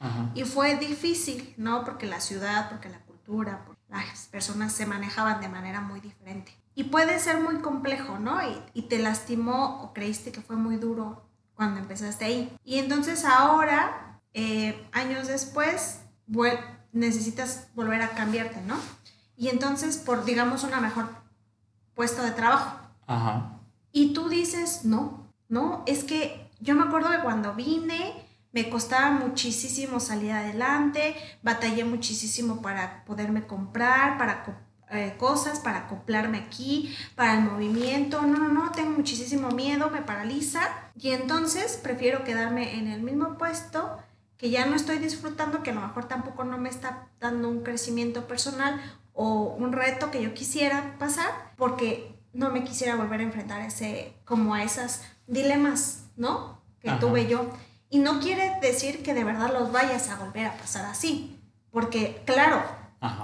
ajá, 0.00 0.30
Y 0.34 0.44
fue 0.44 0.76
difícil, 0.76 1.54
¿no? 1.56 1.84
Porque 1.84 2.06
la 2.06 2.20
ciudad, 2.20 2.68
porque 2.70 2.88
la 2.88 2.98
cultura, 3.00 3.64
porque 3.66 3.82
las 3.88 4.26
personas 4.26 4.72
se 4.72 4.86
manejaban 4.86 5.40
de 5.40 5.48
manera 5.48 5.80
muy 5.80 6.00
diferente. 6.00 6.52
Y 6.74 6.84
puede 6.84 7.18
ser 7.18 7.40
muy 7.40 7.56
complejo, 7.56 8.18
¿no? 8.18 8.40
Y, 8.42 8.62
y 8.74 8.82
te 8.82 8.98
lastimó 8.98 9.82
o 9.82 9.92
creíste 9.92 10.32
que 10.32 10.40
fue 10.40 10.56
muy 10.56 10.76
duro 10.76 11.22
cuando 11.54 11.80
empezaste 11.80 12.24
ahí. 12.24 12.56
Y 12.64 12.78
entonces 12.78 13.24
ahora, 13.24 14.20
eh, 14.32 14.88
años 14.92 15.28
después, 15.28 16.00
vuel- 16.28 16.58
necesitas 16.92 17.68
volver 17.74 18.00
a 18.02 18.10
cambiarte, 18.10 18.60
¿no? 18.62 18.76
Y 19.36 19.48
entonces, 19.48 19.98
por, 19.98 20.24
digamos, 20.24 20.64
una 20.64 20.80
mejor 20.80 21.08
puesto 21.94 22.22
de 22.22 22.30
trabajo. 22.32 22.78
ajá, 23.06 23.58
Y 23.92 24.14
tú 24.14 24.28
dices, 24.30 24.84
no, 24.84 25.26
no, 25.48 25.82
es 25.86 26.04
que 26.04 26.41
yo 26.62 26.74
me 26.74 26.84
acuerdo 26.84 27.10
que 27.10 27.18
cuando 27.18 27.54
vine 27.54 28.14
me 28.52 28.70
costaba 28.70 29.10
muchísimo 29.10 29.98
salir 29.98 30.30
adelante, 30.32 31.16
batallé 31.42 31.84
muchísimo 31.84 32.62
para 32.62 33.04
poderme 33.04 33.46
comprar, 33.46 34.18
para 34.18 34.44
eh, 34.90 35.14
cosas, 35.18 35.58
para 35.58 35.78
acoplarme 35.78 36.38
aquí, 36.38 36.94
para 37.16 37.34
el 37.34 37.44
movimiento. 37.44 38.22
No, 38.22 38.38
no, 38.38 38.48
no, 38.48 38.70
tengo 38.72 38.90
muchísimo 38.90 39.48
miedo, 39.50 39.90
me 39.90 40.02
paraliza. 40.02 40.60
Y 40.98 41.10
entonces 41.10 41.80
prefiero 41.82 42.24
quedarme 42.24 42.78
en 42.78 42.88
el 42.88 43.02
mismo 43.02 43.38
puesto 43.38 43.98
que 44.36 44.50
ya 44.50 44.66
no 44.66 44.76
estoy 44.76 44.98
disfrutando, 44.98 45.62
que 45.62 45.70
a 45.70 45.74
lo 45.74 45.80
mejor 45.80 46.06
tampoco 46.06 46.44
no 46.44 46.58
me 46.58 46.68
está 46.68 47.08
dando 47.20 47.48
un 47.48 47.62
crecimiento 47.62 48.28
personal 48.28 48.80
o 49.14 49.54
un 49.56 49.72
reto 49.72 50.10
que 50.10 50.22
yo 50.22 50.34
quisiera 50.34 50.96
pasar, 50.98 51.52
porque 51.56 52.18
no 52.32 52.50
me 52.50 52.64
quisiera 52.64 52.96
volver 52.96 53.20
a 53.20 53.24
enfrentar 53.24 53.62
ese, 53.62 54.14
como 54.24 54.54
a 54.54 54.62
esas 54.62 55.04
dilemas, 55.26 56.01
¿no? 56.16 56.60
Que 56.80 56.90
tuve 56.92 57.26
yo. 57.26 57.50
Y 57.88 57.98
no 57.98 58.20
quiere 58.20 58.58
decir 58.60 59.02
que 59.02 59.14
de 59.14 59.24
verdad 59.24 59.52
los 59.52 59.70
vayas 59.70 60.08
a 60.08 60.16
volver 60.16 60.46
a 60.46 60.56
pasar 60.56 60.86
así, 60.86 61.38
porque 61.70 62.22
claro, 62.24 62.62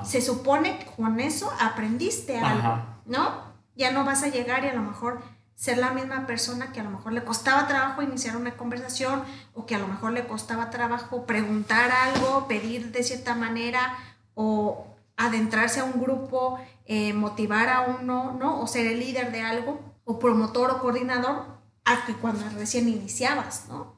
se 0.05 0.21
supone 0.21 0.79
que 0.79 0.87
con 0.87 1.21
eso 1.21 1.51
aprendiste 1.61 2.39
algo, 2.39 2.83
¿no? 3.07 3.49
Ya 3.77 3.93
no 3.93 4.05
vas 4.05 4.23
a 4.23 4.29
llegar 4.29 4.65
y 4.65 4.69
a 4.69 4.75
lo 4.75 4.83
mejor 4.83 5.23
ser 5.55 5.79
la 5.79 5.91
misma 5.91 6.27
persona 6.27 6.71
que 6.71 6.79
a 6.79 6.85
lo 6.85 6.91
mejor 6.91 7.13
le 7.13 7.25
costaba 7.25 7.67
trabajo 7.67 8.03
iniciar 8.03 8.37
una 8.37 8.57
conversación 8.57 9.25
o 9.55 9.67
que 9.67 9.75
a 9.75 9.79
lo 9.79 9.89
mejor 9.89 10.13
le 10.13 10.27
costaba 10.27 10.71
trabajo 10.71 11.27
preguntar 11.27 11.91
algo, 11.91 12.47
pedir 12.47 12.93
de 12.93 13.03
cierta 13.03 13.35
manera 13.35 13.99
o 14.35 14.87
adentrarse 15.17 15.81
a 15.81 15.85
un 15.85 16.01
grupo, 16.01 16.61
eh, 16.87 17.13
motivar 17.13 17.69
a 17.69 17.81
uno, 17.81 18.37
¿no? 18.39 18.61
O 18.61 18.69
ser 18.69 18.87
el 18.87 19.01
líder 19.01 19.33
de 19.33 19.43
algo, 19.43 19.81
o 20.05 20.21
promotor 20.21 20.71
o 20.71 20.79
coordinador, 20.79 21.58
a 21.89 22.05
que 22.07 22.15
cuando 22.15 22.49
recién 22.51 22.89
iniciabas, 22.89 23.67
¿no? 23.69 23.97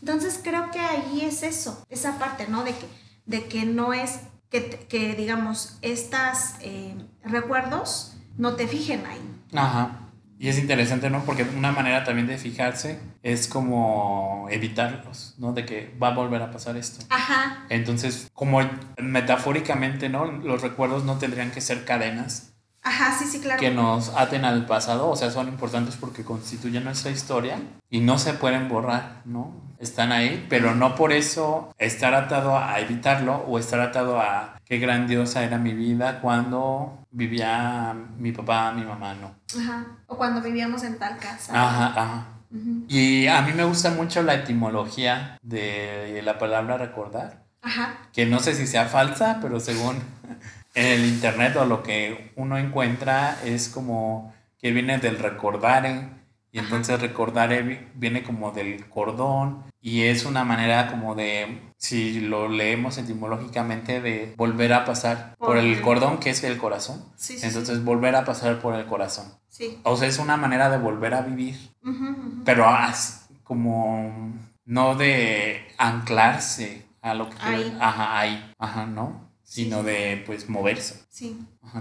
Entonces 0.00 0.40
creo 0.42 0.70
que 0.70 0.78
ahí 0.78 1.22
es 1.22 1.42
eso, 1.42 1.84
esa 1.90 2.18
parte, 2.18 2.46
¿no? 2.48 2.62
De 2.62 2.72
que, 2.72 2.86
de 3.26 3.48
que 3.48 3.64
no 3.64 3.92
es 3.92 4.20
que, 4.50 4.86
que 4.88 5.14
digamos, 5.14 5.78
estos 5.82 6.54
eh, 6.60 6.94
recuerdos 7.24 8.16
no 8.36 8.54
te 8.54 8.68
fijen 8.68 9.04
ahí. 9.06 9.20
Ajá. 9.54 9.98
Y 10.38 10.48
es 10.48 10.58
interesante, 10.58 11.08
¿no? 11.08 11.24
Porque 11.24 11.44
una 11.44 11.70
manera 11.70 12.02
también 12.04 12.26
de 12.26 12.36
fijarse 12.36 12.98
es 13.22 13.46
como 13.46 14.48
evitarlos, 14.50 15.36
¿no? 15.38 15.52
De 15.52 15.64
que 15.64 15.96
va 16.02 16.08
a 16.08 16.14
volver 16.14 16.42
a 16.42 16.50
pasar 16.50 16.76
esto. 16.76 17.04
Ajá. 17.10 17.64
Entonces, 17.68 18.28
como 18.34 18.60
metafóricamente, 18.98 20.08
¿no? 20.08 20.26
Los 20.26 20.62
recuerdos 20.62 21.04
no 21.04 21.18
tendrían 21.18 21.52
que 21.52 21.60
ser 21.60 21.84
cadenas 21.84 22.51
Ajá, 22.84 23.16
sí, 23.16 23.26
sí, 23.26 23.40
claro. 23.40 23.60
que 23.60 23.70
nos 23.70 24.08
aten 24.10 24.44
al 24.44 24.66
pasado, 24.66 25.08
o 25.08 25.14
sea, 25.14 25.30
son 25.30 25.46
importantes 25.48 25.96
porque 25.96 26.24
constituyen 26.24 26.82
nuestra 26.82 27.12
historia 27.12 27.58
y 27.88 28.00
no 28.00 28.18
se 28.18 28.34
pueden 28.34 28.68
borrar, 28.68 29.20
¿no? 29.24 29.52
Están 29.78 30.10
ahí, 30.10 30.46
pero 30.48 30.74
no 30.74 30.94
por 30.96 31.12
eso 31.12 31.72
estar 31.78 32.14
atado 32.14 32.58
a 32.58 32.80
evitarlo 32.80 33.36
o 33.48 33.58
estar 33.58 33.80
atado 33.80 34.20
a 34.20 34.58
qué 34.64 34.78
grandiosa 34.78 35.44
era 35.44 35.58
mi 35.58 35.74
vida 35.74 36.20
cuando 36.20 37.04
vivía 37.10 37.94
mi 38.18 38.32
papá, 38.32 38.72
mi 38.72 38.84
mamá, 38.84 39.14
¿no? 39.14 39.34
Ajá, 39.60 39.86
o 40.06 40.16
cuando 40.16 40.40
vivíamos 40.40 40.82
en 40.82 40.98
tal 40.98 41.18
casa. 41.18 41.52
Ajá, 41.54 41.86
ajá. 41.86 42.26
Y 42.88 43.28
a 43.28 43.42
mí 43.42 43.52
me 43.52 43.64
gusta 43.64 43.90
mucho 43.90 44.22
la 44.22 44.34
etimología 44.34 45.38
de 45.42 46.20
la 46.22 46.38
palabra 46.38 46.76
recordar. 46.78 47.44
Ajá. 47.62 47.94
Que 48.12 48.26
no 48.26 48.40
sé 48.40 48.54
si 48.54 48.66
sea 48.66 48.86
falsa, 48.86 49.38
pero 49.40 49.60
según 49.60 49.96
en 50.74 50.86
el 50.86 51.06
internet 51.06 51.56
o 51.56 51.64
lo 51.64 51.82
que 51.82 52.32
uno 52.36 52.58
encuentra 52.58 53.38
es 53.44 53.68
como 53.68 54.34
que 54.58 54.70
viene 54.70 54.98
del 54.98 55.18
recordare 55.18 56.08
y 56.50 56.58
entonces 56.58 57.00
recordare 57.00 57.88
viene 57.94 58.22
como 58.22 58.52
del 58.52 58.88
cordón 58.88 59.64
y 59.80 60.02
es 60.02 60.26
una 60.26 60.44
manera 60.44 60.90
como 60.90 61.14
de, 61.14 61.60
si 61.76 62.20
lo 62.20 62.48
leemos 62.48 62.98
etimológicamente, 62.98 64.00
de 64.00 64.34
volver 64.36 64.74
a 64.74 64.84
pasar 64.84 65.34
por, 65.38 65.56
el 65.56 65.80
cordón 65.80 66.18
que 66.18 66.30
es 66.30 66.44
el 66.44 66.58
corazón. 66.58 67.02
entonces 67.42 67.82
volver 67.82 68.14
a 68.14 68.24
pasar 68.24 68.60
por 68.60 68.74
el 68.74 68.86
corazón. 68.86 69.26
O 69.82 69.96
sea, 69.96 70.06
es 70.06 70.18
una 70.18 70.36
manera 70.36 70.70
de 70.70 70.78
volver 70.78 71.14
a 71.14 71.22
vivir, 71.22 71.56
pero 72.44 72.66
como 73.42 74.34
no 74.66 74.94
de 74.94 75.66
anclarse 75.78 76.86
a 77.00 77.14
lo 77.14 77.28
que... 77.28 77.36
Ahí. 77.40 77.76
Ajá, 77.80 78.18
ahí. 78.18 78.52
Ajá, 78.58 78.86
¿no? 78.86 79.31
Sino 79.52 79.82
de 79.82 80.22
pues 80.24 80.48
moverse. 80.48 81.04
Sí. 81.10 81.38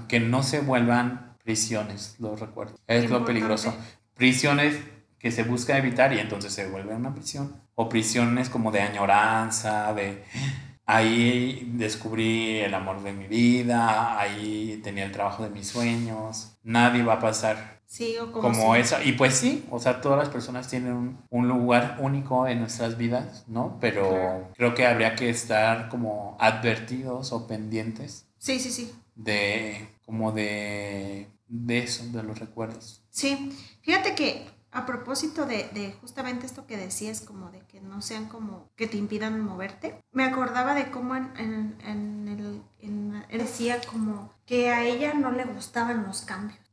que 0.10 0.20
no 0.20 0.44
se 0.44 0.60
vuelvan 0.60 1.38
prisiones, 1.42 2.18
los 2.20 2.38
recuerdos. 2.38 2.78
Es 2.86 3.10
lo 3.10 3.24
peligroso. 3.24 3.74
Prisiones 4.14 4.78
que 5.18 5.32
se 5.32 5.44
busca 5.44 5.78
evitar 5.78 6.12
y 6.12 6.20
entonces 6.20 6.52
se 6.52 6.68
vuelve 6.68 6.94
una 6.94 7.14
prisión. 7.14 7.62
O 7.76 7.88
prisiones 7.88 8.50
como 8.50 8.74
de 8.74 8.82
añoranza, 8.82 9.94
de 9.94 10.22
ahí 10.86 11.72
descubrí 11.76 12.58
el 12.60 12.74
amor 12.74 13.04
de 13.04 13.14
mi 13.14 13.28
vida, 13.28 14.20
ahí 14.20 14.82
tenía 14.84 15.06
el 15.06 15.14
trabajo 15.14 15.44
de 15.44 15.50
mis 15.50 15.68
sueños. 15.68 16.58
Nadie 16.64 17.04
va 17.04 17.14
a 17.14 17.20
pasar 17.20 17.81
Sí, 17.92 18.18
o 18.18 18.32
como, 18.32 18.54
como 18.54 18.76
esa. 18.78 19.04
Y 19.04 19.12
pues 19.12 19.36
sí, 19.36 19.66
o 19.70 19.78
sea, 19.78 20.00
todas 20.00 20.18
las 20.18 20.30
personas 20.30 20.70
tienen 20.70 21.18
un, 21.30 21.48
lugar 21.50 21.98
único 22.00 22.48
en 22.48 22.60
nuestras 22.60 22.98
vidas, 22.98 23.44
¿no? 23.48 23.80
Pero 23.82 24.50
creo 24.56 24.74
que 24.74 24.88
habría 24.88 25.14
que 25.14 25.30
estar 25.30 25.90
como 25.90 26.38
advertidos 26.40 27.34
o 27.34 27.48
pendientes. 27.48 28.28
Sí, 28.38 28.62
sí, 28.62 28.72
sí. 28.72 28.94
De, 29.16 29.90
como 30.06 30.32
de, 30.32 31.28
de 31.50 31.80
eso, 31.80 32.06
de 32.06 32.24
los 32.24 32.40
recuerdos. 32.40 33.04
Sí, 33.10 33.52
fíjate 33.82 34.16
que 34.16 34.48
a 34.72 34.86
propósito 34.86 35.46
de, 35.46 35.70
de, 35.74 35.92
justamente 36.00 36.46
esto 36.46 36.66
que 36.66 36.78
decías, 36.78 37.20
como 37.20 37.52
de 37.52 37.60
que 37.68 37.82
no 37.82 38.02
sean 38.02 38.30
como 38.30 38.70
que 38.78 38.88
te 38.88 38.96
impidan 38.96 39.42
moverte, 39.42 40.02
me 40.14 40.24
acordaba 40.24 40.76
de 40.76 40.92
cómo 40.92 41.18
en, 41.18 41.34
en, 41.38 41.78
en 41.86 42.28
el, 42.30 42.62
en, 42.80 43.26
decía 43.38 43.82
como 43.92 44.34
que 44.46 44.70
a 44.70 44.86
ella 44.86 45.14
no 45.14 45.32
le 45.32 45.44
gustaban 45.44 46.04
los 46.04 46.22
cambios. 46.22 46.71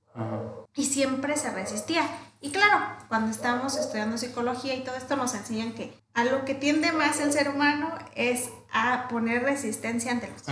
Y 0.74 0.84
siempre 0.84 1.36
se 1.36 1.50
resistía. 1.50 2.02
Y 2.40 2.50
claro, 2.50 2.78
cuando 3.08 3.30
estábamos 3.30 3.76
estudiando 3.76 4.16
psicología 4.16 4.74
y 4.74 4.84
todo 4.84 4.96
esto 4.96 5.16
nos 5.16 5.34
enseñan 5.34 5.72
que 5.72 5.92
a 6.14 6.24
lo 6.24 6.44
que 6.44 6.54
tiende 6.54 6.92
más 6.92 7.20
el 7.20 7.32
ser 7.32 7.48
humano 7.48 7.90
es 8.14 8.50
a 8.72 9.08
poner 9.08 9.42
resistencia 9.42 10.12
ante 10.12 10.28
los. 10.28 10.42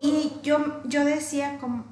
Y 0.00 0.40
yo, 0.42 0.82
yo 0.84 1.04
decía, 1.04 1.58
como, 1.58 1.84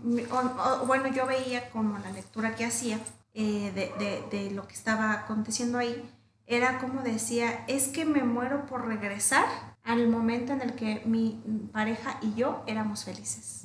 bueno, 0.87 1.09
yo 1.09 1.27
veía 1.27 1.69
como 1.71 1.99
la 1.99 2.11
lectura 2.11 2.55
que 2.55 2.65
hacía 2.65 2.99
eh, 3.35 3.71
de, 3.75 3.93
de, 3.99 4.25
de 4.31 4.50
lo 4.53 4.67
que 4.67 4.75
estaba 4.75 5.12
aconteciendo 5.12 5.79
ahí, 5.79 6.11
era 6.47 6.79
como 6.79 7.03
decía, 7.03 7.65
es 7.67 7.88
que 7.88 8.07
me 8.07 8.23
muero 8.23 8.65
por 8.65 8.87
regresar 8.87 9.45
al 9.88 10.07
momento 10.07 10.52
en 10.52 10.61
el 10.61 10.75
que 10.75 11.00
mi 11.07 11.40
pareja 11.73 12.18
y 12.21 12.35
yo 12.35 12.62
éramos 12.66 13.07
felices. 13.07 13.64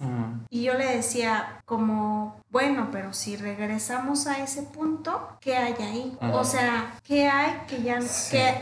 Y 0.49 0.63
yo 0.63 0.73
le 0.73 0.85
decía 0.85 1.61
como, 1.65 2.41
bueno, 2.49 2.87
pero 2.93 3.11
si 3.11 3.35
regresamos 3.35 4.25
a 4.27 4.41
ese 4.41 4.63
punto, 4.63 5.37
¿qué 5.41 5.57
hay 5.57 5.75
ahí? 5.79 6.17
O 6.31 6.45
sea, 6.45 6.93
¿qué 7.03 7.27
hay 7.27 7.63
que 7.67 7.81
ya 7.83 7.99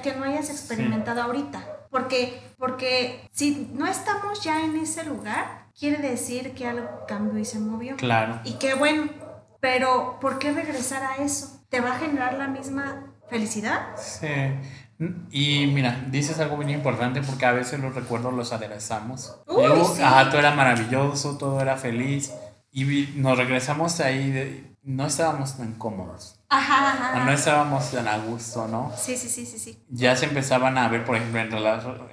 que, 0.01 0.15
no 0.15 0.23
hayas 0.23 0.49
experimentado 0.49 1.21
ahorita? 1.21 1.63
Porque, 1.91 2.41
porque 2.57 3.29
si 3.31 3.69
no 3.73 3.85
estamos 3.85 4.43
ya 4.43 4.65
en 4.65 4.77
ese 4.77 5.03
lugar, 5.03 5.67
quiere 5.77 5.97
decir 6.01 6.55
que 6.55 6.65
algo 6.65 6.89
cambió 7.07 7.39
y 7.39 7.45
se 7.45 7.59
movió. 7.59 7.95
Claro. 7.95 8.39
Y 8.43 8.53
qué 8.53 8.73
bueno, 8.73 9.07
pero 9.59 10.17
¿por 10.19 10.39
qué 10.39 10.51
regresar 10.51 11.03
a 11.03 11.23
eso? 11.23 11.61
¿Te 11.69 11.79
va 11.79 11.93
a 11.93 11.99
generar 11.99 12.33
la 12.33 12.47
misma 12.47 13.13
felicidad? 13.29 13.95
Sí. 13.97 14.27
Y 15.31 15.67
mira, 15.67 16.05
dices 16.09 16.39
algo 16.39 16.57
muy 16.57 16.71
importante 16.71 17.21
porque 17.21 17.45
a 17.45 17.51
veces 17.53 17.79
los 17.79 17.95
recuerdos 17.95 18.33
los 18.33 18.53
aderezamos. 18.53 19.35
Uy, 19.47 19.65
Ajá, 20.01 20.29
todo 20.29 20.39
era 20.39 20.51
maravilloso, 20.53 21.37
todo 21.37 21.59
era 21.61 21.77
feliz. 21.77 22.31
Y 22.71 23.09
nos 23.15 23.37
regresamos 23.37 23.99
ahí, 23.99 24.75
no 24.83 25.07
estábamos 25.07 25.57
tan 25.57 25.73
cómodos. 25.73 26.39
Ajá, 26.49 26.91
ajá. 26.91 27.25
No 27.25 27.31
estábamos 27.31 27.91
tan 27.91 28.07
a 28.07 28.17
gusto, 28.17 28.67
¿no? 28.67 28.91
Sí, 28.95 29.17
sí, 29.17 29.27
sí, 29.27 29.45
sí, 29.45 29.57
sí. 29.57 29.83
Ya 29.89 30.15
se 30.15 30.25
empezaban 30.25 30.77
a 30.77 30.87
ver, 30.87 31.03
por 31.03 31.15
ejemplo, 31.15 31.39
en, 31.41 31.49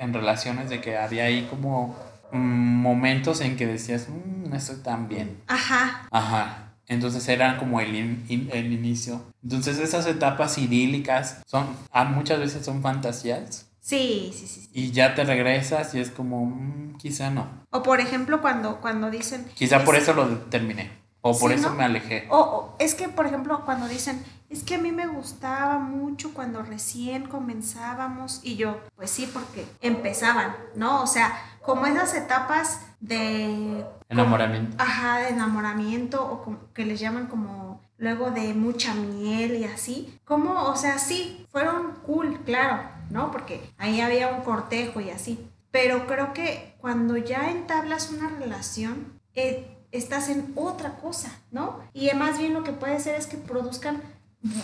en 0.01 0.15
relaciones 0.15 0.71
de 0.71 0.81
que 0.81 0.97
había 0.97 1.25
ahí 1.25 1.47
como 1.49 1.97
mm, 2.33 2.39
momentos 2.39 3.41
en 3.41 3.57
que 3.57 3.67
decías, 3.67 4.09
mm, 4.09 4.49
no 4.51 4.57
estoy 4.57 4.77
tan 4.77 5.09
bien. 5.09 5.43
Ajá. 5.47 6.09
Ajá. 6.11 6.68
Entonces 6.89 7.29
eran 7.29 7.59
como 7.59 7.81
el, 7.81 7.95
el 8.29 8.73
inicio. 8.73 9.23
Entonces 9.43 9.79
esas 9.79 10.07
etapas 10.07 10.59
idílicas 10.59 11.43
son, 11.47 11.67
ah, 11.93 12.05
muchas 12.05 12.41
veces 12.41 12.65
son 12.65 12.83
fantasías. 12.83 13.67
Sí, 13.81 14.33
sí, 14.35 14.47
sí. 14.47 14.69
Y 14.73 14.91
ya 14.91 15.15
te 15.15 15.25
regresas 15.25 15.95
y 15.95 16.01
es 16.01 16.11
como, 16.11 16.47
mm, 16.47 16.97
quizá 16.99 17.31
no. 17.31 17.47
O 17.71 17.83
por 17.83 18.01
ejemplo 18.01 18.41
cuando, 18.41 18.81
cuando 18.81 19.11
dicen... 19.11 19.47
Quizá 19.55 19.85
por 19.85 19.97
eso 19.97 20.13
lo 20.15 20.27
terminé. 20.51 20.91
O 21.21 21.39
por 21.39 21.53
eso 21.53 21.75
me 21.75 21.85
alejé. 21.85 22.27
O, 22.31 22.75
es 22.79 22.95
que, 22.95 23.09
por 23.09 23.27
ejemplo, 23.27 23.63
cuando 23.65 23.89
dicen, 23.89 24.23
es 24.49 24.63
que 24.63 24.77
a 24.77 24.79
mí 24.79 24.93
me 24.93 25.07
gustaba 25.07 25.79
mucho 25.79 26.33
cuando 26.33 26.63
recién 26.63 27.27
comenzábamos 27.27 28.41
y 28.43 28.57
yo, 28.57 28.81
pues 28.97 29.11
sí, 29.11 29.29
porque 29.33 29.67
empezaban, 29.81 30.57
¿no? 30.75 31.03
O 31.03 31.07
sea, 31.07 31.33
como 31.63 31.87
esas 31.87 32.15
etapas 32.15 32.81
de... 33.01 33.85
Enamoramiento. 34.09 34.77
ajá, 34.79 35.19
de 35.19 35.29
enamoramiento 35.29 36.25
o 36.25 36.73
que 36.73 36.87
les 36.87 36.99
llaman 36.99 37.27
como 37.27 37.83
luego 37.99 38.31
de 38.31 38.55
mucha 38.55 38.95
miel 38.95 39.57
y 39.57 39.65
así. 39.65 40.19
Como, 40.25 40.65
o 40.65 40.77
sea, 40.77 40.99
sí, 40.99 41.47
fueron 41.51 41.93
cool, 42.07 42.41
claro, 42.45 42.83
¿no? 43.11 43.31
Porque 43.31 43.71
ahí 43.77 44.01
había 44.01 44.29
un 44.29 44.43
cortejo 44.43 45.01
y 45.01 45.11
así. 45.11 45.47
Pero 45.71 46.07
creo 46.07 46.33
que 46.33 46.75
cuando 46.81 47.17
ya 47.19 47.51
entablas 47.51 48.11
una 48.11 48.31
relación, 48.31 49.21
eh, 49.35 49.77
estás 49.93 50.29
en 50.29 50.53
otra 50.55 50.97
cosa, 50.97 51.31
¿no? 51.51 51.81
Y 51.93 52.11
más 52.15 52.39
bien 52.39 52.55
lo 52.55 52.63
que 52.63 52.73
puede 52.73 52.99
ser 53.01 53.17
es 53.17 53.27
que 53.27 53.37
produzcan 53.37 54.03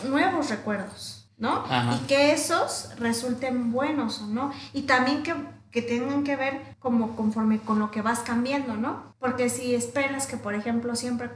nuevos 0.04 0.50
recuerdos, 0.50 1.31
¿no? 1.38 1.64
Ajá. 1.69 1.97
Y 1.97 2.07
que 2.07 2.33
esos 2.33 2.90
resulten 2.99 3.73
buenos 3.73 4.21
o 4.21 4.26
no. 4.26 4.52
Y 4.73 4.83
también 4.83 5.23
que, 5.23 5.35
que 5.71 5.83
tengan 5.83 6.25
que 6.25 6.37
ver 6.37 6.76
como 6.78 7.16
conforme 7.16 7.61
con 7.61 7.78
lo 7.78 7.90
que 7.90 8.02
vas 8.02 8.21
cambiando, 8.21 8.76
¿no? 8.76 9.14
Porque 9.19 9.49
si 9.49 9.75
esperas 9.75 10.26
que, 10.26 10.37
por 10.37 10.54
ejemplo, 10.54 10.95
siempre 10.97 11.31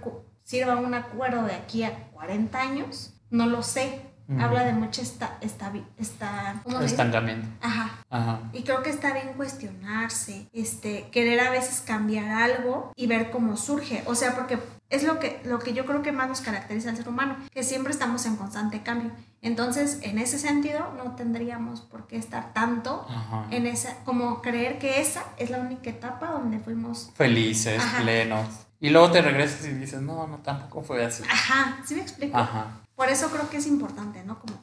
sirva 0.45 0.77
un 0.77 0.95
acuerdo 0.95 1.45
de 1.45 1.55
aquí 1.55 1.83
a 1.85 2.09
40 2.13 2.61
años, 2.61 3.13
no 3.31 3.47
lo 3.47 3.63
sé. 3.63 4.03
Habla 4.39 4.63
de 4.65 4.75
mucha 4.75 5.01
esta, 5.01 5.39
esta, 5.41 5.73
esta 5.97 6.61
¿cómo? 6.63 6.81
Estancamiento. 6.81 7.49
Ajá. 7.63 8.05
Ajá. 8.11 8.41
Y 8.53 8.63
creo 8.63 8.83
que 8.83 8.91
está 8.91 9.15
bien 9.15 9.33
cuestionarse, 9.39 10.51
este, 10.53 11.09
querer 11.11 11.41
a 11.41 11.51
veces 11.51 11.81
cambiar 11.81 12.29
algo 12.29 12.93
y 12.95 13.07
ver 13.07 13.31
cómo 13.31 13.57
surge. 13.57 14.03
O 14.05 14.15
sea, 14.15 14.35
porque 14.35 14.59
es 14.91 15.03
lo 15.03 15.19
que, 15.19 15.41
lo 15.45 15.59
que 15.59 15.75
yo 15.75 15.85
creo 15.85 16.03
que 16.03 16.13
más 16.13 16.29
nos 16.29 16.41
caracteriza 16.41 16.91
al 16.91 16.97
ser 16.97 17.09
humano, 17.09 17.37
que 17.53 17.63
siempre 17.63 17.93
estamos 17.93 18.25
en 18.27 18.37
constante 18.37 18.83
cambio. 18.83 19.11
Entonces, 19.43 19.99
en 20.03 20.19
ese 20.19 20.39
sentido, 20.39 20.93
no 20.97 21.15
tendríamos 21.15 21.83
por 21.83 22.07
qué 22.07 22.17
estar 22.17 22.53
tanto 22.55 23.07
Ajá. 23.09 23.47
en 23.51 23.67
esa, 23.67 23.97
como 24.05 24.41
creer 24.43 24.79
que 24.79 25.01
esa 25.01 25.23
es 25.37 25.51
la 25.51 25.59
única 25.59 25.91
etapa 25.91 26.29
donde 26.31 26.59
fuimos. 26.59 27.11
Felices, 27.15 27.81
Ajá. 27.83 28.03
plenos. 28.03 28.47
Y 28.81 28.91
luego 28.91 29.11
te 29.11 29.21
regresas 29.21 29.67
y 29.67 29.71
dices, 29.75 30.01
no, 30.01 30.27
no, 30.27 30.39
tampoco 30.39 30.83
fue 30.83 31.05
así. 31.05 31.23
Ajá, 31.31 31.79
¿sí 31.85 31.95
me 31.95 32.01
explico? 32.03 32.37
Ajá. 32.39 32.67
Por 32.97 33.09
eso 33.09 33.29
creo 33.31 33.49
que 33.51 33.59
es 33.59 33.67
importante, 33.67 34.25
¿no? 34.25 34.39
Como 34.41 34.55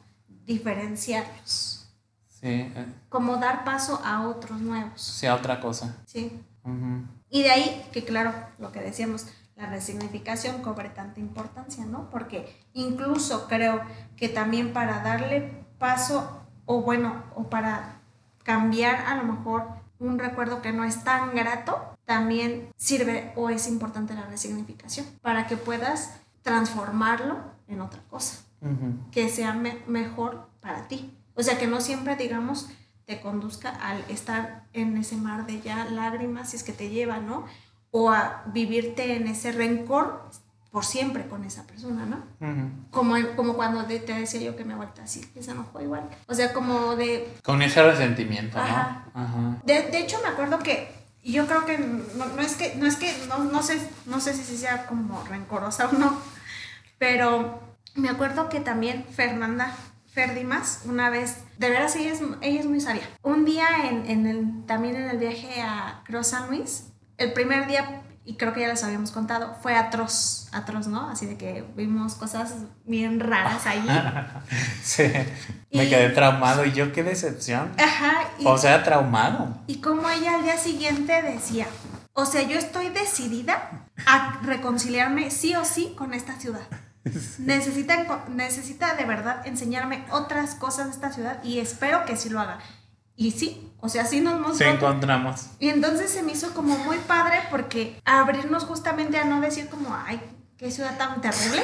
diferenciarlos, 0.46 1.88
Sí, 2.28 2.48
eh, 2.48 2.86
como 3.10 3.38
dar 3.38 3.64
paso 3.64 4.02
a 4.04 4.28
otros 4.28 4.60
nuevos, 4.60 5.02
sea 5.02 5.36
otra 5.36 5.60
cosa. 5.60 5.96
¿sí? 6.06 6.38
Ujú. 6.64 7.04
Y 7.30 7.44
de 7.44 7.52
ahí 7.52 7.86
que, 7.92 8.04
claro, 8.04 8.34
lo 8.60 8.72
que 8.72 8.82
decíamos, 8.82 9.26
la 9.56 9.68
resignificación 9.68 10.62
cobre 10.62 10.90
tanta 10.90 11.20
importancia, 11.20 11.86
¿no? 11.86 12.10
Porque 12.10 12.62
incluso 12.74 13.48
creo 13.48 13.82
que 14.18 14.28
también 14.30 14.74
para 14.74 15.02
darle 15.02 15.64
paso, 15.80 16.42
o 16.66 16.82
bueno, 16.82 17.24
o 17.36 17.50
para 17.50 18.02
cambiar 18.44 19.06
a 19.06 19.16
lo 19.16 19.24
mejor 19.24 19.68
un 20.00 20.20
recuerdo 20.20 20.62
que 20.62 20.72
no 20.74 20.84
es 20.84 21.04
tan 21.04 21.34
grato, 21.36 21.80
también 22.06 22.70
sirve 22.76 23.32
o 23.36 23.50
es 23.50 23.68
importante 23.68 24.14
la 24.14 24.26
resignificación 24.26 25.06
para 25.22 25.48
que 25.48 25.58
puedas 25.58 26.18
transformarlo 26.42 27.38
en 27.68 27.82
otra 27.82 28.02
cosa 28.10 28.38
que 29.12 29.30
sea 29.30 29.54
me- 29.54 29.80
mejor 29.88 30.50
para 30.60 30.88
ti. 30.88 31.16
O 31.36 31.44
sea, 31.44 31.58
que 31.60 31.68
no 31.68 31.82
siempre, 31.82 32.16
digamos, 32.16 32.70
te 33.06 33.22
conduzca 33.22 33.70
al 33.70 34.00
estar 34.10 34.64
en 34.74 34.98
ese 34.98 35.16
mar 35.18 35.46
de 35.46 35.62
ya 35.62 35.86
lágrimas, 35.86 36.50
si 36.50 36.58
es 36.58 36.64
que 36.64 36.74
te 36.74 36.90
lleva, 36.90 37.20
¿no? 37.20 37.46
O 37.98 38.10
a 38.10 38.44
vivirte 38.48 39.16
en 39.16 39.28
ese 39.28 39.54
rencor 39.54 40.30
por 40.70 40.84
siempre 40.84 41.26
con 41.28 41.46
esa 41.46 41.64
persona, 41.66 42.06
¿no? 42.06 42.18
Ujú. 42.46 42.70
Como, 42.92 43.16
como 43.38 43.54
cuando 43.54 43.86
te 43.86 44.00
decía 44.00 44.42
yo 44.42 44.58
que 44.58 44.66
me 44.66 44.76
vuelta 44.76 45.04
así, 45.04 45.22
que 45.34 45.42
se 45.42 45.52
enojó 45.52 45.80
igual. 45.80 46.10
O 46.28 46.34
sea, 46.34 46.52
como 46.52 46.98
de... 46.98 47.34
Con 47.42 47.62
ese 47.62 47.82
resentimiento, 47.82 48.58
¿no? 48.58 48.64
Ajá. 48.66 49.06
Ajá. 49.14 49.62
De, 49.64 49.84
de 49.84 50.00
hecho, 50.00 50.20
me 50.22 50.28
acuerdo 50.28 50.60
que 50.60 50.94
yo 51.24 51.48
creo 51.48 51.64
que 51.64 51.78
no, 51.78 52.26
no 52.26 52.42
es 52.42 52.56
que, 52.56 52.76
no 52.76 52.86
es 52.86 52.98
que, 52.98 53.16
no, 53.30 53.46
no 53.46 53.64
sé, 53.64 53.80
no 54.06 54.20
sé 54.20 54.34
si 54.34 54.58
sea 54.58 54.88
como 54.88 55.24
rencorosa 55.24 55.88
o 55.88 55.94
no, 55.94 56.18
pero 56.98 57.62
me 57.96 58.10
acuerdo 58.10 58.50
que 58.50 58.60
también 58.60 59.06
Fernanda 59.10 59.74
Ferdimas, 60.08 60.82
una 60.84 61.10
vez, 61.10 61.38
de 61.58 61.70
veras 61.70 61.96
ella 61.96 62.12
es, 62.12 62.22
ella 62.42 62.60
es 62.60 62.66
muy 62.66 62.82
sabia. 62.82 63.10
Un 63.22 63.46
día 63.46 63.68
en, 63.90 64.06
en 64.10 64.28
el, 64.28 64.66
también 64.66 64.98
en 64.98 65.10
el 65.10 65.18
viaje 65.18 65.62
a 65.62 66.02
creo 66.06 66.24
San 66.24 66.48
Luis, 66.50 66.90
el 67.18 67.34
primer 67.34 67.68
día, 67.68 68.02
y 68.26 68.38
creo 68.38 68.54
que 68.54 68.62
ya 68.62 68.68
les 68.68 68.84
habíamos 68.84 69.12
contado, 69.12 69.56
fue 69.62 69.76
atroz, 69.76 70.48
atroz, 70.52 70.88
¿no? 70.88 71.10
Así 71.10 71.26
de 71.26 71.38
que 71.38 71.64
vimos 71.76 72.16
cosas 72.16 72.54
bien 72.86 73.20
raras 73.20 73.66
ahí. 73.66 73.86
Sí. 74.84 75.04
Me 75.72 75.90
quedé 75.90 76.10
traumado 76.10 76.64
y 76.66 76.72
yo 76.72 76.92
qué 76.94 77.04
decepción. 77.04 77.72
Ajá, 77.78 78.30
y, 78.40 78.46
O 78.46 78.58
sea, 78.58 78.84
traumado. 78.84 79.62
y 79.68 79.82
como 79.82 80.10
ella 80.10 80.36
al 80.36 80.44
día 80.44 80.58
siguiente 80.58 81.22
decía, 81.22 81.68
o 82.14 82.26
sea, 82.26 82.44
yo 82.44 82.58
estoy 82.58 82.90
decidida 82.90 83.88
a 84.06 84.40
reconciliarme 84.44 85.32
sí 85.32 85.56
o 85.56 85.66
sí 85.66 85.94
con 85.98 86.14
esta 86.14 86.40
ciudad. 86.40 86.62
Necesita, 87.40 88.26
necesita 88.30 88.96
de 88.96 89.06
verdad 89.06 89.46
enseñarme 89.46 90.06
otras 90.12 90.56
cosas 90.56 90.86
de 90.88 90.92
esta 90.94 91.12
ciudad 91.12 91.44
y 91.44 91.60
espero 91.60 92.06
que 92.06 92.16
sí 92.16 92.30
lo 92.30 92.40
haga. 92.40 92.60
Y 93.18 93.32
sí, 93.32 93.72
o 93.80 93.88
sea, 93.90 94.06
sí 94.06 94.20
nos 94.22 94.40
mostró. 94.40 94.58
Se 94.58 94.70
encontramos. 94.70 95.48
Y 95.60 95.70
entonces 95.70 96.10
se 96.12 96.22
me 96.24 96.34
hizo 96.34 96.54
como 96.54 96.78
muy 96.80 96.98
padre 96.98 97.38
porque 97.50 98.00
abrirnos 98.06 98.66
justamente 98.66 99.18
a 99.18 99.24
no 99.26 99.40
decir 99.42 99.70
como, 99.70 99.96
ay, 100.06 100.20
qué 100.58 100.70
ciudad 100.72 100.98
tan 100.98 101.22
terrible. 101.22 101.64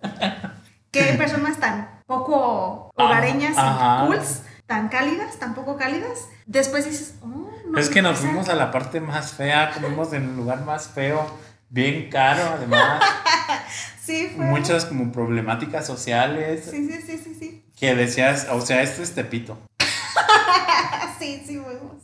qué 0.90 1.04
personas 1.14 1.58
tan 1.58 2.02
poco 2.06 2.90
hogareñas 2.94 3.56
Ajá. 3.56 4.04
y 4.04 4.06
cools, 4.08 4.42
tan 4.66 4.88
cálidas, 4.88 5.38
tan 5.38 5.54
poco 5.54 5.76
cálidas. 5.76 6.26
Después 6.46 6.84
dices, 6.84 7.14
oh, 7.22 7.50
no. 7.66 7.78
es 7.78 7.88
que 7.88 8.02
nos 8.02 8.18
fuimos 8.18 8.48
a 8.48 8.54
la 8.54 8.70
parte 8.70 9.00
más 9.00 9.32
fea, 9.32 9.70
comimos 9.72 10.12
en 10.12 10.24
el 10.24 10.36
lugar 10.36 10.62
más 10.64 10.88
feo, 10.88 11.26
bien 11.68 12.10
caro 12.10 12.42
además, 12.54 13.02
Sí, 14.02 14.32
fue. 14.34 14.46
muchas 14.46 14.86
como 14.86 15.12
problemáticas 15.12 15.86
sociales 15.86 16.66
Sí, 16.70 16.88
sí, 16.88 17.02
sí, 17.02 17.18
sí, 17.22 17.36
sí. 17.38 17.64
que 17.78 17.94
decías, 17.94 18.46
o 18.50 18.60
sea, 18.62 18.82
esto 18.82 19.02
es 19.02 19.14
Tepito. 19.14 19.58
Sí, 21.36 21.42
sí, 21.46 21.58
fuimos. 21.58 22.02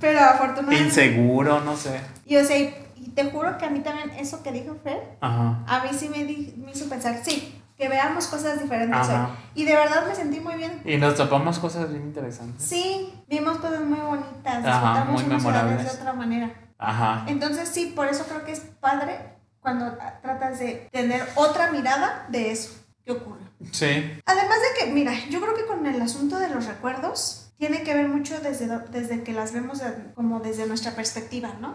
Pero 0.00 0.20
afortunadamente. 0.20 0.84
Inseguro, 0.84 1.60
no 1.60 1.76
sé. 1.76 2.00
Y 2.26 2.36
o 2.36 2.44
sea, 2.44 2.58
y, 2.58 2.74
y 2.96 3.08
te 3.10 3.30
juro 3.30 3.58
que 3.58 3.66
a 3.66 3.70
mí 3.70 3.80
también 3.80 4.10
eso 4.10 4.42
que 4.42 4.52
dijo 4.52 4.76
Fer, 4.82 5.16
Ajá. 5.20 5.64
a 5.66 5.82
mí 5.84 5.90
sí 5.98 6.08
me, 6.08 6.24
di- 6.24 6.54
me 6.56 6.70
hizo 6.72 6.88
pensar, 6.88 7.20
sí, 7.24 7.60
que 7.76 7.88
veamos 7.88 8.26
cosas 8.26 8.60
diferentes 8.60 9.08
hoy. 9.08 9.16
Y 9.54 9.64
de 9.64 9.74
verdad 9.74 10.06
me 10.06 10.14
sentí 10.14 10.38
muy 10.40 10.54
bien. 10.54 10.80
Y 10.84 10.96
nos 10.96 11.14
topamos 11.16 11.58
cosas 11.58 11.90
bien 11.90 12.02
interesantes. 12.02 12.62
Sí, 12.64 13.12
vimos 13.28 13.58
cosas 13.58 13.80
muy 13.80 13.98
bonitas, 14.00 14.64
Ajá, 14.64 14.66
disfrutamos 14.66 15.06
muy 15.12 15.40
ciudades 15.40 15.42
de 15.42 15.48
memorables. 15.76 15.94
otra 15.94 16.12
manera. 16.12 16.50
Ajá. 16.78 17.24
Entonces 17.26 17.68
sí, 17.68 17.92
por 17.94 18.06
eso 18.08 18.24
creo 18.24 18.44
que 18.44 18.52
es 18.52 18.60
padre 18.80 19.18
cuando 19.60 19.96
tratas 20.22 20.58
de 20.58 20.88
tener 20.90 21.22
otra 21.34 21.70
mirada 21.70 22.26
de 22.28 22.50
eso 22.52 22.70
que 23.04 23.12
ocurre. 23.12 23.40
Sí. 23.72 24.10
Además 24.24 24.56
de 24.78 24.84
que, 24.86 24.90
mira, 24.92 25.12
yo 25.28 25.40
creo 25.42 25.54
que 25.54 25.66
con 25.66 25.84
el 25.86 26.00
asunto 26.00 26.38
de 26.38 26.48
los 26.48 26.64
recuerdos 26.66 27.49
tiene 27.60 27.82
que 27.84 27.94
ver 27.94 28.08
mucho 28.08 28.40
desde, 28.40 28.66
desde 28.90 29.22
que 29.22 29.32
las 29.32 29.52
vemos 29.52 29.80
como 30.14 30.40
desde 30.40 30.66
nuestra 30.66 30.92
perspectiva, 30.96 31.50
¿no? 31.60 31.74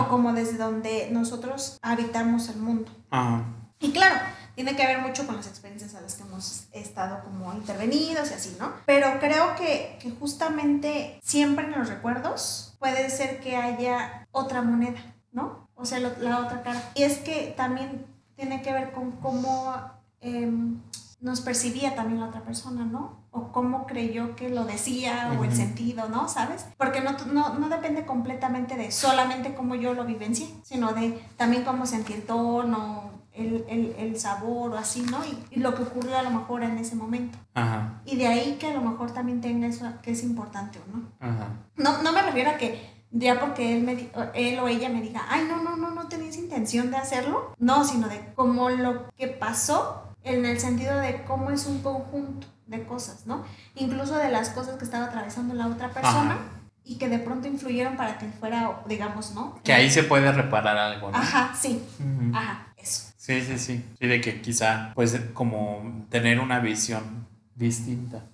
O 0.00 0.08
como 0.08 0.32
desde 0.32 0.58
donde 0.58 1.08
nosotros 1.12 1.78
habitamos 1.80 2.48
el 2.48 2.56
mundo. 2.56 2.90
Ajá. 3.10 3.44
Y 3.78 3.92
claro, 3.92 4.16
tiene 4.56 4.74
que 4.76 4.84
ver 4.84 4.98
mucho 5.00 5.24
con 5.26 5.36
las 5.36 5.46
experiencias 5.46 5.94
a 5.94 6.00
las 6.00 6.16
que 6.16 6.24
hemos 6.24 6.66
estado 6.72 7.22
como 7.24 7.54
intervenidos 7.54 8.30
y 8.30 8.34
así, 8.34 8.56
¿no? 8.58 8.72
Pero 8.84 9.06
creo 9.20 9.54
que, 9.54 9.96
que 10.02 10.10
justamente 10.10 11.18
siempre 11.22 11.64
en 11.66 11.78
los 11.78 11.88
recuerdos 11.88 12.74
puede 12.80 13.08
ser 13.08 13.38
que 13.40 13.56
haya 13.56 14.26
otra 14.32 14.60
moneda, 14.62 15.00
¿no? 15.32 15.68
O 15.76 15.84
sea, 15.86 16.00
lo- 16.00 16.18
la 16.18 16.40
otra 16.40 16.62
cara. 16.62 16.82
Y 16.96 17.04
es 17.04 17.18
que 17.18 17.54
también 17.56 18.04
tiene 18.34 18.60
que 18.62 18.72
ver 18.72 18.90
con 18.92 19.12
cómo 19.12 19.74
em, 20.20 20.80
nos 21.20 21.40
percibía 21.40 21.94
también 21.94 22.18
la 22.20 22.26
otra 22.26 22.42
persona, 22.42 22.84
¿no? 22.84 23.19
O 23.32 23.52
cómo 23.52 23.86
creyó 23.86 24.34
que 24.34 24.48
lo 24.48 24.64
decía 24.64 25.36
o 25.38 25.44
el 25.44 25.54
sentido, 25.54 26.08
¿no? 26.08 26.28
¿Sabes? 26.28 26.66
Porque 26.76 27.00
no, 27.00 27.12
no, 27.32 27.54
no 27.54 27.68
depende 27.68 28.04
completamente 28.04 28.76
de 28.76 28.90
solamente 28.90 29.54
cómo 29.54 29.76
yo 29.76 29.94
lo 29.94 30.04
vivencié, 30.04 30.48
sino 30.64 30.92
de 30.92 31.22
también 31.36 31.62
cómo 31.62 31.86
sentí 31.86 32.12
el 32.12 32.22
tono, 32.22 33.10
el, 33.32 33.64
el, 33.68 33.94
el 33.98 34.18
sabor 34.18 34.72
o 34.72 34.76
así, 34.76 35.02
¿no? 35.02 35.24
Y, 35.24 35.56
y 35.56 35.60
lo 35.60 35.74
que 35.74 35.82
ocurrió 35.82 36.18
a 36.18 36.22
lo 36.22 36.30
mejor 36.30 36.62
en 36.62 36.78
ese 36.78 36.96
momento. 36.96 37.38
Ajá. 37.54 38.02
Y 38.04 38.16
de 38.16 38.26
ahí 38.26 38.56
que 38.58 38.68
a 38.68 38.74
lo 38.74 38.82
mejor 38.82 39.12
también 39.12 39.40
tenga 39.40 39.66
eso 39.66 39.86
que 40.02 40.12
es 40.12 40.22
importante 40.22 40.78
o 40.80 40.96
no. 40.96 41.04
Ajá. 41.20 41.48
No, 41.76 42.02
no 42.02 42.12
me 42.12 42.22
refiero 42.22 42.50
a 42.50 42.56
que 42.56 43.00
ya 43.10 43.40
porque 43.40 43.76
él, 43.76 43.82
me, 43.82 44.10
él 44.34 44.58
o 44.60 44.68
ella 44.68 44.88
me 44.88 45.02
diga, 45.02 45.24
ay, 45.28 45.46
no, 45.48 45.62
no, 45.62 45.76
no, 45.76 45.90
no 45.90 46.08
tenías 46.08 46.36
intención 46.36 46.90
de 46.90 46.96
hacerlo. 46.96 47.54
No, 47.58 47.84
sino 47.84 48.08
de 48.08 48.32
cómo 48.34 48.70
lo 48.70 49.08
que 49.16 49.28
pasó 49.28 50.04
en 50.22 50.44
el 50.44 50.60
sentido 50.60 50.96
de 50.96 51.22
cómo 51.24 51.50
es 51.50 51.66
un 51.66 51.82
conjunto 51.82 52.46
de 52.70 52.84
cosas, 52.86 53.26
¿no? 53.26 53.44
Incluso 53.74 54.16
de 54.16 54.30
las 54.30 54.50
cosas 54.50 54.76
que 54.76 54.84
estaba 54.84 55.06
atravesando 55.06 55.54
la 55.54 55.66
otra 55.66 55.90
persona 55.90 56.34
Ajá. 56.34 56.38
y 56.84 56.96
que 56.98 57.08
de 57.08 57.18
pronto 57.18 57.48
influyeron 57.48 57.96
para 57.96 58.16
que 58.16 58.26
fuera, 58.28 58.82
digamos, 58.86 59.34
¿no? 59.34 59.60
Que 59.64 59.72
ahí 59.72 59.90
se 59.90 60.04
puede 60.04 60.30
reparar 60.30 60.76
algo, 60.78 61.10
¿no? 61.10 61.18
Ajá, 61.18 61.52
sí, 61.60 61.84
ajá, 62.32 62.68
eso. 62.76 63.10
Sí, 63.16 63.40
sí, 63.42 63.58
sí. 63.58 63.84
Sí, 63.98 64.06
de 64.06 64.20
que 64.20 64.40
quizá, 64.40 64.92
pues, 64.94 65.18
como 65.34 66.06
tener 66.10 66.38
una 66.40 66.60
visión 66.60 67.26
distinta. 67.56 68.24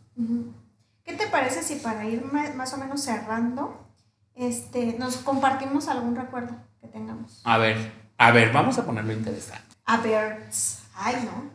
¿Qué 1.05 1.15
te 1.15 1.27
parece 1.29 1.63
si 1.63 1.77
para 1.77 2.05
ir 2.05 2.23
ma- 2.25 2.51
más 2.55 2.73
o 2.75 2.77
menos 2.77 3.01
cerrando, 3.03 3.87
este, 4.35 4.97
nos 4.99 5.17
compartimos 5.19 5.89
algún 5.89 6.15
recuerdo 6.15 6.55
que 6.81 6.89
tengamos? 6.89 7.41
A 7.45 7.57
ver, 7.59 7.77
a 8.19 8.31
ver, 8.33 8.53
vamos 8.53 8.79
a 8.79 8.85
ponerlo 8.85 9.13
interesante. 9.13 9.65
A 9.87 9.97
ver, 9.99 10.47
ay, 10.95 11.17
no. 11.25 11.51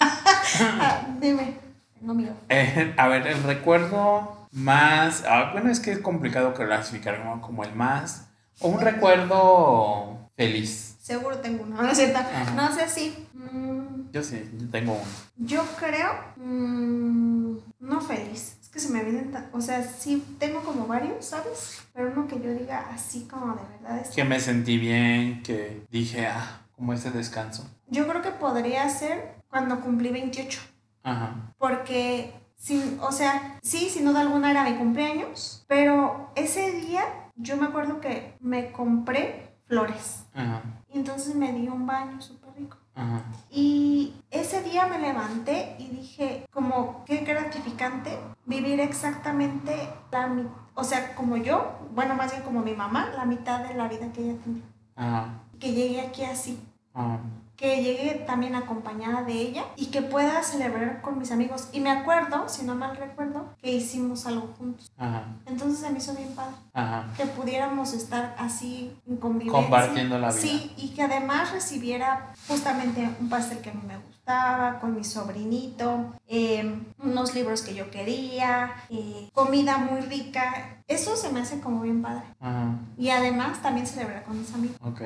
Dime. 1.20 1.71
No 2.02 2.14
mío. 2.14 2.32
Eh, 2.48 2.94
a 2.96 3.08
ver, 3.08 3.26
el 3.26 3.42
recuerdo 3.42 4.46
más. 4.52 5.24
ah, 5.26 5.50
bueno, 5.52 5.70
es 5.70 5.80
que 5.80 5.92
es 5.92 5.98
complicado 6.00 6.52
clasificar 6.54 7.24
¿no? 7.24 7.40
como 7.40 7.64
el 7.64 7.74
más. 7.74 8.28
O 8.60 8.68
un 8.68 8.80
recuerdo 8.80 10.30
feliz. 10.36 10.96
Seguro 11.00 11.38
tengo 11.38 11.64
uno, 11.64 11.76
¿no 11.82 11.88
es 11.88 11.96
cierto? 11.98 12.18
Ajá. 12.18 12.50
No 12.54 12.72
sé 12.74 12.88
si. 12.88 13.26
mm, 13.34 14.10
Yo 14.12 14.22
sí, 14.22 14.48
yo 14.58 14.68
tengo 14.70 14.92
uno. 14.92 15.02
yo 15.36 15.64
creo. 15.78 16.12
mm, 16.36 17.56
no 17.80 18.00
feliz. 18.00 18.56
Es 18.62 18.68
que 18.68 18.78
se 18.80 18.90
me 18.90 19.02
vienen. 19.02 19.30
tan- 19.32 19.48
O 19.52 19.60
sea, 19.60 19.82
sí 19.82 20.24
tengo 20.38 20.60
como 20.62 20.86
varios, 20.86 21.24
¿sabes? 21.24 21.82
Pero 21.92 22.10
uno 22.12 22.26
que 22.28 22.40
yo 22.40 22.50
diga 22.54 22.86
así 22.94 23.26
como 23.30 23.54
de 23.54 23.62
verdad 23.80 23.98
es. 24.00 24.08
Que 24.10 24.24
me 24.24 24.38
sentí 24.40 24.78
bien, 24.78 25.42
que 25.42 25.84
dije, 25.90 26.26
ah, 26.26 26.60
como 26.76 26.92
ese 26.92 27.10
descanso. 27.10 27.68
Yo 27.88 28.06
creo 28.08 28.22
que 28.22 28.30
podría 28.30 28.88
ser 28.88 29.34
cuando 29.50 29.80
cumplí 29.80 30.10
28. 30.10 30.60
Ajá. 31.02 31.54
Porque, 31.58 32.34
sin, 32.56 32.98
o 33.00 33.12
sea, 33.12 33.58
sí, 33.62 33.88
sin 33.90 34.04
duda 34.04 34.20
alguna 34.20 34.50
era 34.50 34.64
mi 34.64 34.76
cumpleaños, 34.76 35.64
pero 35.68 36.30
ese 36.34 36.72
día 36.72 37.04
yo 37.36 37.56
me 37.56 37.66
acuerdo 37.66 38.00
que 38.00 38.36
me 38.40 38.72
compré 38.72 39.56
flores. 39.66 40.26
Ajá. 40.34 40.62
Y 40.92 40.98
entonces 40.98 41.34
me 41.34 41.52
di 41.52 41.68
un 41.68 41.86
baño 41.86 42.20
súper 42.20 42.50
rico. 42.56 42.76
Ajá. 42.94 43.22
Y 43.50 44.14
ese 44.30 44.62
día 44.62 44.86
me 44.86 44.98
levanté 44.98 45.76
y 45.78 45.88
dije, 45.88 46.46
como 46.52 47.04
qué 47.06 47.18
gratificante 47.18 48.18
vivir 48.44 48.80
exactamente 48.80 49.88
la 50.10 50.26
mitad, 50.26 50.50
o 50.74 50.84
sea, 50.84 51.14
como 51.14 51.36
yo, 51.36 51.78
bueno, 51.94 52.14
más 52.14 52.32
bien 52.32 52.42
como 52.42 52.60
mi 52.60 52.74
mamá, 52.74 53.10
la 53.16 53.24
mitad 53.24 53.60
de 53.60 53.74
la 53.74 53.88
vida 53.88 54.12
que 54.12 54.22
ella 54.22 54.38
tenía. 54.42 54.62
Ajá. 54.96 55.40
Que 55.58 55.72
llegué 55.72 56.00
aquí 56.00 56.24
así, 56.24 56.60
Ajá. 56.94 57.20
Que 57.56 57.82
llegué 57.82 58.24
también 58.26 58.54
acompañada 58.54 59.22
de 59.22 59.34
ella 59.34 59.64
y 59.76 59.86
que 59.86 60.02
pueda 60.02 60.42
celebrar 60.42 61.00
con 61.00 61.18
mis 61.18 61.30
amigos. 61.30 61.68
Y 61.72 61.80
me 61.80 61.90
acuerdo, 61.90 62.48
si 62.48 62.64
no 62.64 62.74
mal 62.74 62.96
recuerdo, 62.96 63.54
que 63.60 63.72
hicimos 63.72 64.26
algo 64.26 64.52
juntos. 64.58 64.90
Ajá. 64.96 65.26
Entonces 65.46 65.80
se 65.80 65.90
me 65.90 65.98
hizo 65.98 66.14
bien 66.14 66.34
padre 66.34 66.54
Ajá. 66.72 67.06
que 67.16 67.26
pudiéramos 67.26 67.92
estar 67.92 68.34
así 68.38 68.96
en 69.06 69.16
convivencia. 69.16 69.60
Compartiendo 69.60 70.18
la 70.18 70.30
vida. 70.30 70.40
Sí, 70.40 70.72
y 70.76 70.88
que 70.90 71.02
además 71.02 71.52
recibiera 71.52 72.32
justamente 72.48 73.08
un 73.20 73.28
pastel 73.28 73.58
que 73.58 73.70
a 73.70 73.74
mí 73.74 73.82
me 73.86 73.98
gustaba, 73.98 74.78
con 74.80 74.94
mi 74.94 75.04
sobrinito, 75.04 76.12
eh, 76.28 76.80
unos 77.02 77.34
libros 77.34 77.62
que 77.62 77.74
yo 77.74 77.90
quería, 77.90 78.72
eh, 78.88 79.28
comida 79.32 79.78
muy 79.78 80.00
rica. 80.00 80.78
Eso 80.86 81.16
se 81.16 81.30
me 81.30 81.40
hace 81.40 81.60
como 81.60 81.80
bien 81.82 82.02
padre. 82.02 82.22
Ajá. 82.40 82.76
Y 82.96 83.10
además 83.10 83.60
también 83.62 83.86
celebrar 83.86 84.24
con 84.24 84.38
mis 84.38 84.52
amigos. 84.54 84.76
Ok. 84.82 85.02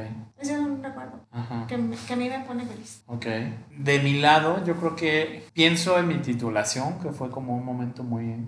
Recuerdo 0.97 1.27
Ajá. 1.31 1.67
que, 1.67 1.77
que 2.07 2.13
a 2.13 2.17
mí 2.17 2.29
me 2.29 2.41
pone 2.41 2.65
feliz. 2.65 3.03
Ok. 3.07 3.27
De 3.79 3.99
mi 4.01 4.21
lado, 4.21 4.65
yo 4.65 4.77
creo 4.77 4.97
que 4.97 5.47
pienso 5.53 5.99
en 5.99 6.09
mi 6.09 6.17
titulación, 6.17 6.99
que 7.01 7.11
fue 7.11 7.31
como 7.31 7.57
un 7.57 7.65
momento 7.65 8.03
muy 8.03 8.47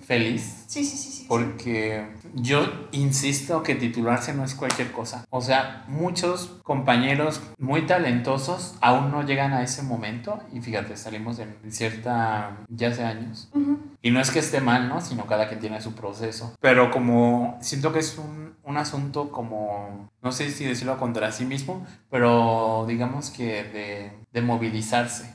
feliz. 0.00 0.64
Sí, 0.66 0.84
sí, 0.84 0.96
sí, 0.96 1.10
sí. 1.10 1.26
Porque 1.28 2.06
yo 2.34 2.60
insisto 2.92 3.62
que 3.62 3.74
titularse 3.74 4.32
no 4.34 4.44
es 4.44 4.54
cualquier 4.54 4.92
cosa. 4.92 5.24
O 5.30 5.40
sea, 5.40 5.84
muchos 5.88 6.58
compañeros 6.62 7.42
muy 7.58 7.86
talentosos 7.86 8.76
aún 8.80 9.10
no 9.10 9.22
llegan 9.22 9.52
a 9.52 9.62
ese 9.62 9.82
momento. 9.82 10.40
Y 10.52 10.60
fíjate, 10.60 10.96
salimos 10.96 11.36
de 11.36 11.46
cierta, 11.70 12.58
ya 12.68 12.88
hace 12.88 13.04
años. 13.04 13.48
Ujú. 13.52 13.78
Y 14.06 14.12
no 14.12 14.20
es 14.20 14.30
que 14.30 14.38
esté 14.38 14.60
mal, 14.60 14.88
¿no? 14.88 15.00
Sino 15.00 15.26
cada 15.26 15.48
quien 15.48 15.58
tiene 15.58 15.80
su 15.80 15.96
proceso. 15.96 16.54
Pero 16.60 16.92
como 16.92 17.58
siento 17.60 17.92
que 17.92 17.98
es 17.98 18.16
un, 18.18 18.54
un 18.62 18.76
asunto 18.76 19.32
como, 19.32 20.08
no 20.22 20.30
sé 20.30 20.48
si 20.50 20.64
decirlo 20.64 20.96
contra 20.96 21.32
sí 21.32 21.44
mismo, 21.44 21.84
pero 22.08 22.84
digamos 22.86 23.30
que 23.30 23.64
de, 23.64 24.12
de 24.32 24.42
movilizarse. 24.42 25.34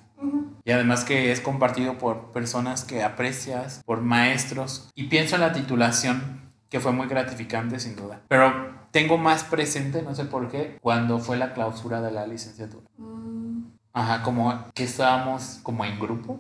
Y 0.64 0.72
además 0.72 1.04
que 1.04 1.34
es 1.34 1.42
compartido 1.42 1.98
por 1.98 2.32
personas 2.32 2.86
que 2.86 3.04
aprecias, 3.04 3.82
por 3.86 4.00
maestros. 4.00 4.90
Y 4.96 5.08
pienso 5.10 5.36
en 5.36 5.42
la 5.42 5.52
titulación, 5.52 6.54
que 6.70 6.80
fue 6.80 6.94
muy 6.94 7.08
gratificante 7.08 7.78
sin 7.78 7.98
duda. 7.98 8.22
Pero 8.30 8.54
tengo 8.92 9.18
más 9.18 9.44
presente, 9.44 10.02
no 10.02 10.16
sé 10.16 10.24
por 10.24 10.48
qué, 10.48 10.78
cuando 10.80 11.20
fue 11.20 11.36
la 11.36 11.54
clausura 11.54 12.00
de 12.00 12.12
la 12.12 12.26
licenciatura. 12.26 12.88
Mm. 12.96 13.64
Ajá, 13.92 14.24
como 14.24 14.64
que 14.74 14.86
estábamos 14.86 15.60
como 15.62 15.84
en 15.84 16.00
grupo, 16.00 16.40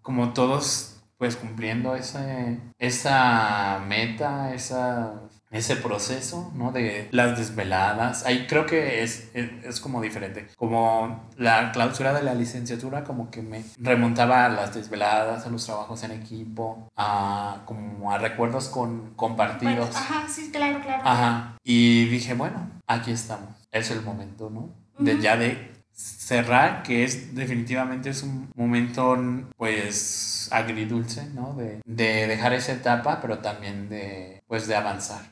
como 0.00 0.32
todos 0.32 0.93
pues 1.24 1.36
cumpliendo 1.36 1.96
ese, 1.96 2.58
esa 2.78 3.82
meta, 3.88 4.52
esa, 4.52 5.22
ese 5.50 5.76
proceso, 5.76 6.52
¿no? 6.54 6.70
De 6.70 7.08
las 7.12 7.38
desveladas. 7.38 8.26
Ahí 8.26 8.46
creo 8.46 8.66
que 8.66 9.02
es, 9.02 9.30
es, 9.32 9.50
es 9.64 9.80
como 9.80 10.02
diferente. 10.02 10.48
Como 10.54 11.30
la 11.38 11.72
clausura 11.72 12.12
de 12.12 12.22
la 12.22 12.34
licenciatura 12.34 13.04
como 13.04 13.30
que 13.30 13.40
me 13.40 13.64
remontaba 13.78 14.44
a 14.44 14.50
las 14.50 14.74
desveladas, 14.74 15.46
a 15.46 15.48
los 15.48 15.64
trabajos 15.64 16.02
en 16.02 16.10
equipo, 16.10 16.92
a 16.94 17.62
como 17.64 18.12
a 18.12 18.18
recuerdos 18.18 18.68
con, 18.68 19.14
compartidos. 19.16 19.92
Bueno, 19.92 19.96
ajá, 19.96 20.28
sí, 20.28 20.50
claro, 20.52 20.78
claro. 20.82 21.02
Ajá. 21.06 21.56
Y 21.64 22.04
dije, 22.04 22.34
bueno, 22.34 22.70
aquí 22.86 23.12
estamos. 23.12 23.48
Es 23.72 23.90
el 23.90 24.02
momento, 24.02 24.50
¿no? 24.50 24.68
De 24.98 25.14
Ujú. 25.14 25.22
ya 25.22 25.38
de 25.38 25.72
cerrar, 25.94 26.82
que 26.82 27.04
es 27.04 27.34
definitivamente 27.34 28.10
es 28.10 28.22
un 28.22 28.50
momento, 28.54 29.16
pues, 29.56 30.33
agridulce, 30.52 31.26
¿no? 31.34 31.54
De, 31.54 31.80
de 31.84 32.26
dejar 32.26 32.52
esa 32.52 32.72
etapa, 32.72 33.20
pero 33.20 33.38
también 33.38 33.88
de, 33.88 34.42
pues, 34.46 34.66
de 34.66 34.76
avanzar. 34.76 35.22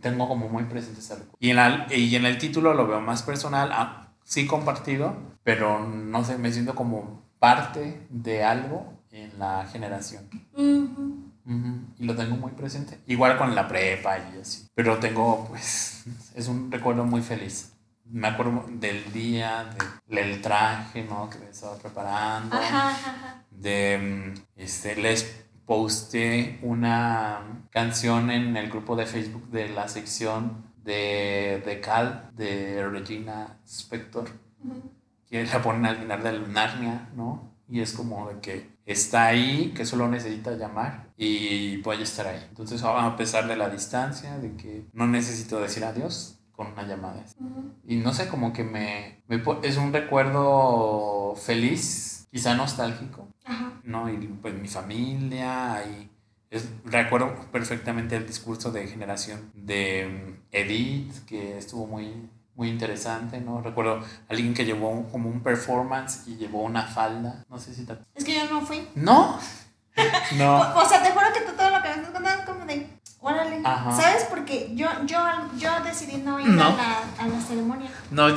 Tengo 0.00 0.28
como 0.28 0.48
muy 0.48 0.64
presente 0.64 1.00
ese 1.00 1.14
recuerdo. 1.14 1.36
Y 1.40 1.50
en, 1.50 1.56
la- 1.56 1.86
y 1.94 2.14
en 2.16 2.24
el 2.24 2.38
título 2.38 2.72
lo 2.74 2.86
veo 2.86 3.00
más 3.00 3.22
personal, 3.22 3.70
ah, 3.72 4.08
sí 4.24 4.46
compartido, 4.46 5.14
pero 5.44 5.80
no 5.86 6.24
sé, 6.24 6.38
me 6.38 6.52
siento 6.52 6.74
como 6.74 7.22
parte 7.38 8.06
de 8.08 8.42
algo 8.44 8.94
en 9.12 9.38
la 9.38 9.66
generación. 9.70 10.24
Ujú. 10.54 11.26
Ujú, 11.46 11.80
Y 11.98 12.04
lo 12.04 12.14
tengo 12.14 12.36
muy 12.36 12.52
presente. 12.52 13.00
Igual 13.06 13.36
con 13.36 13.54
la 13.54 13.66
prepa 13.66 14.18
y 14.18 14.40
así. 14.40 14.66
Pero 14.74 14.98
tengo, 14.98 15.46
pues, 15.48 16.04
es 16.34 16.48
un 16.48 16.70
recuerdo 16.70 17.04
muy 17.04 17.22
feliz. 17.22 17.72
Me 18.10 18.28
acuerdo 18.28 18.64
del 18.68 19.12
día, 19.12 19.70
de- 20.08 20.16
del 20.16 20.40
traje, 20.42 21.04
¿no? 21.04 21.28
Que 21.30 21.38
me 21.38 21.50
estaba 21.50 21.76
preparando. 21.76 22.56
Ajá. 22.56 23.44
De, 23.50 24.32
mm, 24.36 24.40
este, 24.56 24.96
les 24.96 25.44
posté 25.66 26.58
una 26.62 27.62
canción 27.70 28.30
en 28.30 28.56
el 28.56 28.68
grupo 28.70 28.96
de 28.96 29.06
Facebook 29.06 29.48
de 29.50 29.68
la 29.68 29.86
sección 29.88 30.64
de, 30.82 31.62
de 31.64 31.80
Cal, 31.80 32.30
de 32.34 32.88
Regina 32.88 33.58
Spector 33.66 34.28
que 35.28 35.44
la 35.44 35.62
ponen 35.62 35.86
al 35.86 35.96
final 35.98 36.22
del 36.24 36.52
Narnia, 36.52 37.08
¿no? 37.14 37.52
Y 37.68 37.80
es 37.80 37.92
como 37.92 38.28
de 38.30 38.40
que 38.40 38.70
está 38.84 39.26
ahí, 39.26 39.72
que 39.76 39.84
solo 39.86 40.08
necesita 40.08 40.50
llamar 40.56 41.06
y 41.16 41.76
puede 41.78 42.02
estar 42.02 42.26
ahí. 42.26 42.44
Entonces, 42.48 42.82
a 42.82 43.14
pesar 43.16 43.46
de 43.46 43.54
la 43.54 43.68
distancia, 43.68 44.38
de 44.38 44.56
que 44.56 44.86
no 44.92 45.06
necesito 45.06 45.60
decir 45.60 45.84
adiós 45.84 46.39
con 46.60 46.72
una 46.74 46.82
llamada. 46.82 47.24
Y 47.86 47.96
no 47.96 48.12
sé, 48.12 48.28
como 48.28 48.52
que 48.52 48.62
me, 48.64 49.22
es 49.62 49.78
un 49.78 49.94
recuerdo 49.94 51.34
feliz, 51.34 52.28
quizá 52.30 52.54
nostálgico, 52.54 53.26
Ajá. 53.46 53.80
¿no? 53.82 54.10
Y 54.10 54.16
pues 54.42 54.52
mi 54.52 54.68
familia, 54.68 55.82
y 55.86 56.10
es- 56.50 56.68
recuerdo 56.84 57.34
perfectamente 57.50 58.14
el 58.14 58.26
discurso 58.26 58.70
de 58.70 58.86
generación 58.86 59.50
de 59.54 60.06
mm, 60.06 60.54
Edith, 60.54 61.24
que 61.24 61.56
estuvo 61.56 61.86
muy, 61.86 62.28
muy 62.56 62.68
interesante, 62.68 63.40
¿no? 63.40 63.62
Recuerdo 63.62 64.04
alguien 64.28 64.52
que 64.52 64.66
llevó 64.66 64.90
un- 64.90 65.04
como 65.04 65.30
un 65.30 65.40
performance 65.40 66.24
y 66.28 66.36
llevó 66.36 66.62
una 66.62 66.82
falda, 66.82 67.42
no 67.48 67.58
sé 67.58 67.72
si 67.72 67.86
te... 67.86 67.96
Es 68.14 68.22
que 68.24 68.34
yo 68.34 68.50
no 68.50 68.60
fui. 68.60 68.86
¿No? 68.94 69.38
No. 70.38 70.60
O, 70.78 70.84
sea, 70.88 71.02
te 71.02 71.10
juro 71.10 71.26
que 71.34 71.40
tú 71.40 71.52
todo 71.56 71.68
lo 71.70 71.82
que 71.82 71.88
me 71.88 71.94
estás 71.96 72.10
contando 72.10 72.39
órale. 73.20 73.60
Ajá. 73.64 73.92
¿Sabes? 73.92 74.24
Porque 74.30 74.70
yo, 74.74 74.88
yo, 75.06 75.18
yo 75.56 75.70
decidí 75.84 76.16
no 76.18 76.38
ir 76.40 76.48
No. 76.48 76.64
a, 76.64 76.70
la, 76.70 77.24
a 77.24 77.26
la 77.28 77.40
ceremonia. 77.40 77.90
No, 78.10 78.28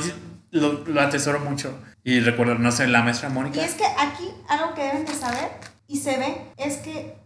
lo, 0.50 0.72
lo 0.86 1.00
atesoro 1.00 1.40
mucho. 1.40 1.78
Y 2.04 2.20
recuerdo, 2.20 2.54
no 2.56 2.70
sé, 2.70 2.86
la 2.86 3.02
maestra 3.02 3.28
Y 3.30 3.32
Mónica. 3.32 3.64
es 3.64 3.74
que 3.74 3.84
aquí 3.86 4.30
algo 4.48 4.74
que 4.74 4.82
deben 4.82 5.04
de 5.06 5.14
saber 5.14 5.50
y 5.88 5.98
se 5.98 6.18
ve 6.18 6.52
es 6.56 6.76
que 6.78 7.16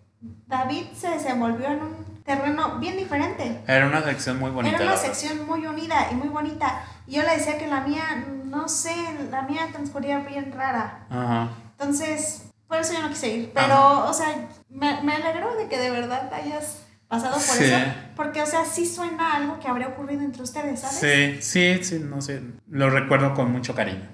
David 0.47 0.87
se 0.97 1.09
desenvolvió 1.11 1.67
en 1.67 1.83
un 1.83 2.23
terreno 2.25 2.79
bien 2.79 2.97
diferente. 2.97 3.61
Era 3.67 3.87
una 3.87 4.03
sección 4.03 4.39
muy 4.39 4.51
bonita. 4.51 4.77
Era 4.77 4.87
una 4.87 4.97
sección 4.97 5.47
muy 5.47 5.67
unida 5.67 6.09
y 6.11 6.15
muy 6.15 6.29
bonita. 6.29 6.85
Y 7.07 7.17
yo 7.17 7.23
le 7.23 7.37
decía 7.37 7.59
que 7.59 7.67
la 7.67 7.81
mía, 7.81 8.25
no 8.45 8.69
sé, 8.69 8.95
la 9.31 9.43
mía 9.43 9.69
transcurría 9.73 10.19
bien 10.21 10.53
rara. 10.53 11.07
Ajá. 11.11 11.49
Entonces, 11.79 12.43
por 12.67 12.79
eso 12.79 12.93
yo 12.93 13.03
no 13.03 13.09
quise 13.09 13.29
ir. 13.29 13.53
Pero, 13.55 14.05
o 14.09 14.13
sea, 14.13 14.49
me, 14.69 15.01
me 15.03 15.15
alegro 15.15 15.55
de 15.57 15.69
que 15.69 15.79
de 15.79 15.91
verdad 15.91 16.33
hayas 16.35 16.83
pasado 17.09 17.35
por 17.35 17.43
Sí. 17.43 17.65
eso. 17.65 17.79
Porque, 18.17 18.43
o 18.43 18.47
sea, 18.47 18.65
sí 18.65 18.87
suena 18.87 19.35
algo 19.35 19.59
que 19.61 19.69
habría 19.69 19.89
ocurrido 19.89 20.23
entre 20.23 20.43
ustedes, 20.43 20.81
¿sabes? 20.81 20.99
Sí, 20.99 21.43
sí, 21.43 21.85
sí, 21.85 21.99
no 22.05 22.21
sé. 22.21 22.43
Lo 22.69 22.91
recuerdo 22.91 23.35
con 23.35 23.51
mucho 23.51 23.75
cariño. 23.75 24.09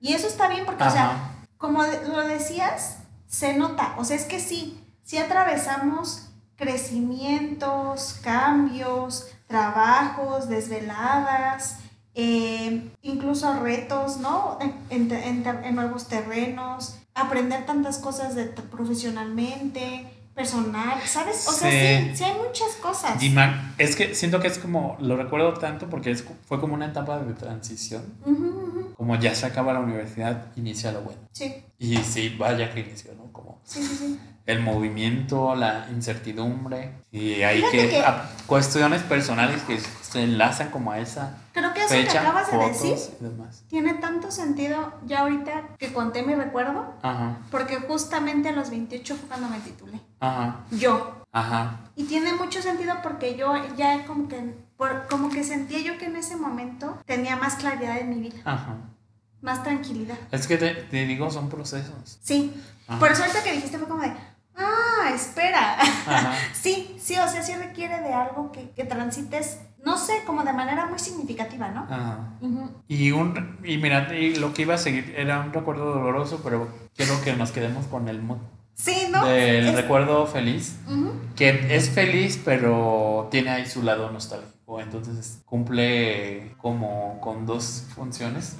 Y 0.00 0.12
eso 0.12 0.26
está 0.28 0.48
bien 0.48 0.64
porque, 0.66 0.84
o 0.84 0.90
sea, 0.90 1.32
como 1.56 1.82
lo 1.82 2.26
decías, 2.28 2.98
se 3.26 3.56
nota. 3.56 3.94
O 3.98 4.04
sea, 4.04 4.16
es 4.16 4.24
que 4.24 4.40
sí, 4.40 4.78
sí 5.02 5.18
atravesamos 5.18 6.28
crecimientos, 6.56 8.18
cambios, 8.22 9.28
trabajos, 9.46 10.48
desveladas, 10.48 11.78
eh, 12.14 12.90
incluso 13.02 13.52
retos, 13.60 14.18
¿no? 14.18 14.58
En, 14.60 15.10
en 15.10 15.46
en 15.64 15.74
nuevos 15.74 16.08
terrenos. 16.08 16.96
aprender 17.14 17.66
tantas 17.66 17.98
cosas 17.98 18.36
de, 18.36 18.44
profesionalmente, 18.44 20.06
personal, 20.38 21.00
¿sabes? 21.04 21.48
O 21.48 21.52
sea, 21.52 21.68
sí, 21.68 22.12
sí 22.14 22.22
hay 22.22 22.34
muchas 22.34 22.76
cosas. 22.80 23.18
Gimar, 23.18 23.74
es 23.76 23.96
que 23.96 24.14
siento 24.14 24.38
que 24.38 24.46
es 24.46 24.58
como, 24.58 24.96
lo 25.00 25.16
recuerdo 25.16 25.52
tanto 25.54 25.90
porque 25.90 26.12
es, 26.12 26.24
fue 26.46 26.60
como 26.60 26.74
una 26.74 26.86
etapa 26.86 27.18
de 27.18 27.34
transición. 27.34 28.04
Como 28.96 29.16
ya 29.16 29.34
se 29.34 29.46
acaba 29.46 29.72
la 29.72 29.80
universidad, 29.80 30.46
inicia 30.54 30.92
lo 30.92 31.02
bueno. 31.02 31.20
Sí. 31.32 31.64
Y 31.78 31.96
sí, 31.98 32.36
vaya 32.38 32.72
que 32.72 32.80
inició, 32.80 33.14
¿no? 33.14 33.32
Como 33.32 33.60
sí, 33.64 33.82
sí, 33.82 33.96
sí 33.96 34.20
el 34.48 34.60
movimiento, 34.60 35.54
la 35.54 35.88
incertidumbre 35.90 36.94
y 37.12 37.42
hay 37.42 37.62
que, 37.70 38.02
cuestiones 38.46 39.02
personales 39.02 39.60
que 39.64 39.78
se 39.78 40.22
enlazan 40.22 40.70
como 40.70 40.90
a 40.90 40.98
esa 41.00 41.36
creo 41.52 41.74
que 41.74 41.84
eso 41.84 41.94
que 41.94 42.18
acabas 42.18 42.50
de 42.50 42.56
decir 42.56 42.96
tiene 43.68 43.92
tanto 43.94 44.30
sentido 44.30 44.94
ya 45.04 45.20
ahorita 45.20 45.76
que 45.76 45.92
conté 45.92 46.22
mi 46.22 46.34
recuerdo 46.34 46.94
Ajá. 47.02 47.40
porque 47.50 47.76
justamente 47.76 48.48
a 48.48 48.52
los 48.52 48.70
28 48.70 49.16
fue 49.16 49.28
cuando 49.28 49.50
me 49.50 49.60
titulé 49.60 50.00
Ajá. 50.20 50.64
yo 50.70 51.24
Ajá. 51.32 51.80
y 51.96 52.04
tiene 52.04 52.32
mucho 52.32 52.62
sentido 52.62 52.96
porque 53.02 53.36
yo 53.36 53.54
ya 53.76 54.06
como 54.06 54.28
que 54.28 54.54
como 55.10 55.28
que 55.28 55.44
sentía 55.44 55.80
yo 55.80 55.98
que 55.98 56.06
en 56.06 56.16
ese 56.16 56.36
momento 56.36 56.98
tenía 57.06 57.36
más 57.36 57.56
claridad 57.56 57.98
en 57.98 58.10
mi 58.10 58.20
vida 58.20 58.40
Ajá. 58.44 58.76
más 59.42 59.62
tranquilidad 59.62 60.18
es 60.30 60.46
que 60.46 60.56
te, 60.56 60.74
te 60.74 61.06
digo 61.06 61.30
son 61.30 61.48
procesos 61.48 62.18
sí 62.22 62.54
por 62.98 63.10
eso 63.10 63.22
ahorita 63.22 63.42
que 63.42 63.52
dijiste 63.52 63.78
fue 63.78 63.88
como 63.88 64.02
de 64.02 64.12
ah, 64.58 65.10
espera. 65.14 65.78
sí, 66.52 66.96
sí, 66.98 67.14
o 67.18 67.28
sea, 67.28 67.42
sí 67.42 67.54
requiere 67.54 68.00
de 68.00 68.12
algo 68.12 68.52
que, 68.52 68.70
que, 68.70 68.84
transites, 68.84 69.60
no 69.84 69.96
sé, 69.96 70.22
como 70.26 70.44
de 70.44 70.52
manera 70.52 70.86
muy 70.86 70.98
significativa, 70.98 71.68
¿no? 71.68 71.82
Ajá. 71.88 72.30
Y 72.88 73.12
un, 73.12 73.58
y 73.64 73.78
mira, 73.78 74.14
y 74.14 74.36
lo 74.36 74.52
que 74.52 74.62
iba 74.62 74.74
a 74.74 74.78
seguir 74.78 75.14
era 75.16 75.40
un 75.40 75.52
recuerdo 75.52 75.92
doloroso, 75.92 76.40
pero 76.42 76.68
quiero 76.94 77.20
que 77.22 77.34
nos 77.34 77.52
quedemos 77.52 77.86
con 77.86 78.08
el 78.08 78.20
mood. 78.20 78.38
Sí, 78.78 79.08
¿no? 79.10 79.26
Del 79.26 79.74
recuerdo 79.74 80.26
feliz, 80.26 80.76
que 81.36 81.74
es 81.74 81.90
feliz, 81.90 82.40
pero 82.44 83.28
tiene 83.30 83.50
ahí 83.50 83.66
su 83.66 83.82
lado 83.82 84.10
nostálgico, 84.10 84.80
entonces 84.80 85.40
cumple 85.44 86.54
como 86.58 87.20
con 87.20 87.44
dos 87.44 87.84
funciones. 87.94 88.54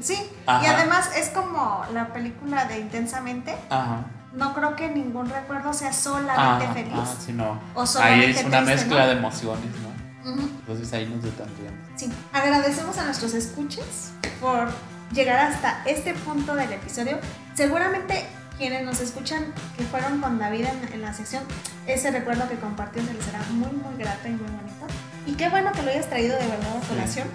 Sí, 0.00 0.18
y 0.46 0.66
además 0.66 1.10
es 1.16 1.28
como 1.28 1.84
la 1.92 2.12
película 2.12 2.64
de 2.64 2.78
Intensamente. 2.78 3.54
Ajá 3.70 4.06
no 4.32 4.54
creo 4.54 4.76
que 4.76 4.88
ningún 4.88 5.28
recuerdo 5.28 5.72
sea 5.72 5.92
solamente 5.92 6.68
feliz. 6.68 6.92
Ah, 6.94 7.14
sino 7.18 7.60
o 7.74 7.84
ahí 8.00 8.24
es 8.24 8.44
una 8.44 8.60
mezcla 8.60 9.06
de 9.06 9.12
emociones, 9.12 9.70
¿no? 9.82 10.32
Entonces 10.32 10.92
ahí 10.92 11.06
nos 11.06 11.22
detendríamos. 11.22 11.78
Sí, 11.96 12.12
agradecemos 12.32 12.98
a 12.98 13.04
nuestros 13.04 13.32
escuches 13.32 14.12
por 14.40 14.68
llegar 15.12 15.38
hasta 15.38 15.82
este 15.86 16.12
punto 16.12 16.54
del 16.54 16.70
episodio. 16.72 17.18
Seguramente 17.54 18.26
quienes 18.58 18.84
nos 18.84 19.00
escuchan 19.00 19.54
que 19.76 19.84
fueron 19.84 20.20
con 20.20 20.38
David 20.38 20.66
en, 20.92 21.00
la 21.00 21.14
sección, 21.14 21.44
ese 21.86 22.10
recuerdo 22.10 22.48
que 22.48 22.56
compartió 22.56 23.02
se 23.04 23.14
les 23.14 23.24
será 23.24 23.38
muy, 23.50 23.70
muy 23.70 23.96
grato 23.96 24.26
y 24.26 24.32
muy 24.32 24.50
bonito. 24.50 24.86
Y 25.26 25.34
qué 25.34 25.48
bueno 25.48 25.72
que 25.72 25.82
lo 25.82 25.90
hayas 25.90 26.08
traído 26.08 26.36
de 26.36 26.46
verdad 26.46 26.76
a 26.76 26.88
colación. 26.88 27.28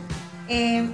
Eh, 0.49 0.89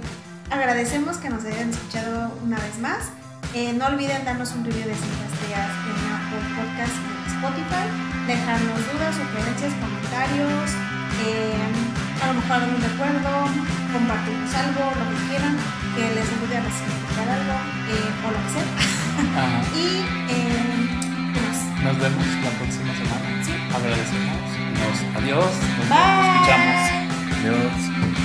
agradecemos 0.50 1.16
que 1.18 1.28
nos 1.28 1.44
hayan 1.44 1.70
escuchado 1.70 2.32
una 2.44 2.58
vez 2.58 2.78
más. 2.78 3.10
Eh, 3.54 3.72
no 3.72 3.86
olviden 3.86 4.24
darnos 4.24 4.52
un 4.52 4.64
review 4.64 4.86
de 4.86 4.94
5 4.94 5.06
estrellas 5.34 5.70
en 5.90 5.98
Apple 6.14 6.44
Podcast 6.54 6.94
y 6.94 7.10
en 7.10 7.34
Spotify, 7.34 7.86
dejarnos 8.28 8.78
dudas, 8.92 9.16
sugerencias, 9.16 9.72
comentarios, 9.82 10.70
eh, 11.26 11.90
a 12.22 12.26
lo 12.28 12.34
mejor 12.34 12.52
algún 12.52 12.80
recuerdo, 12.80 13.30
compartirnos 13.92 14.54
algo, 14.54 14.82
lo 14.94 15.04
que 15.10 15.28
quieran, 15.28 15.56
que 15.96 16.14
les 16.14 16.26
ayude 16.30 16.56
a 16.56 16.60
resignificar 16.62 17.28
algo 17.28 17.56
eh, 17.90 18.22
o 18.22 18.30
lo 18.30 18.38
que 18.38 18.50
sea. 18.54 18.96
y 19.74 20.02
pues, 21.34 21.84
nos 21.84 21.98
vemos 21.98 22.26
la 22.44 22.50
próxima 22.50 22.92
semana. 22.94 23.44
Sí. 23.44 23.52
Agradecemos. 23.74 24.50
Nos, 24.80 25.22
adiós. 25.22 25.52
Nos, 25.78 25.88
nos 25.88 26.26
escuchamos. 26.26 26.80
Adiós. 27.40 28.19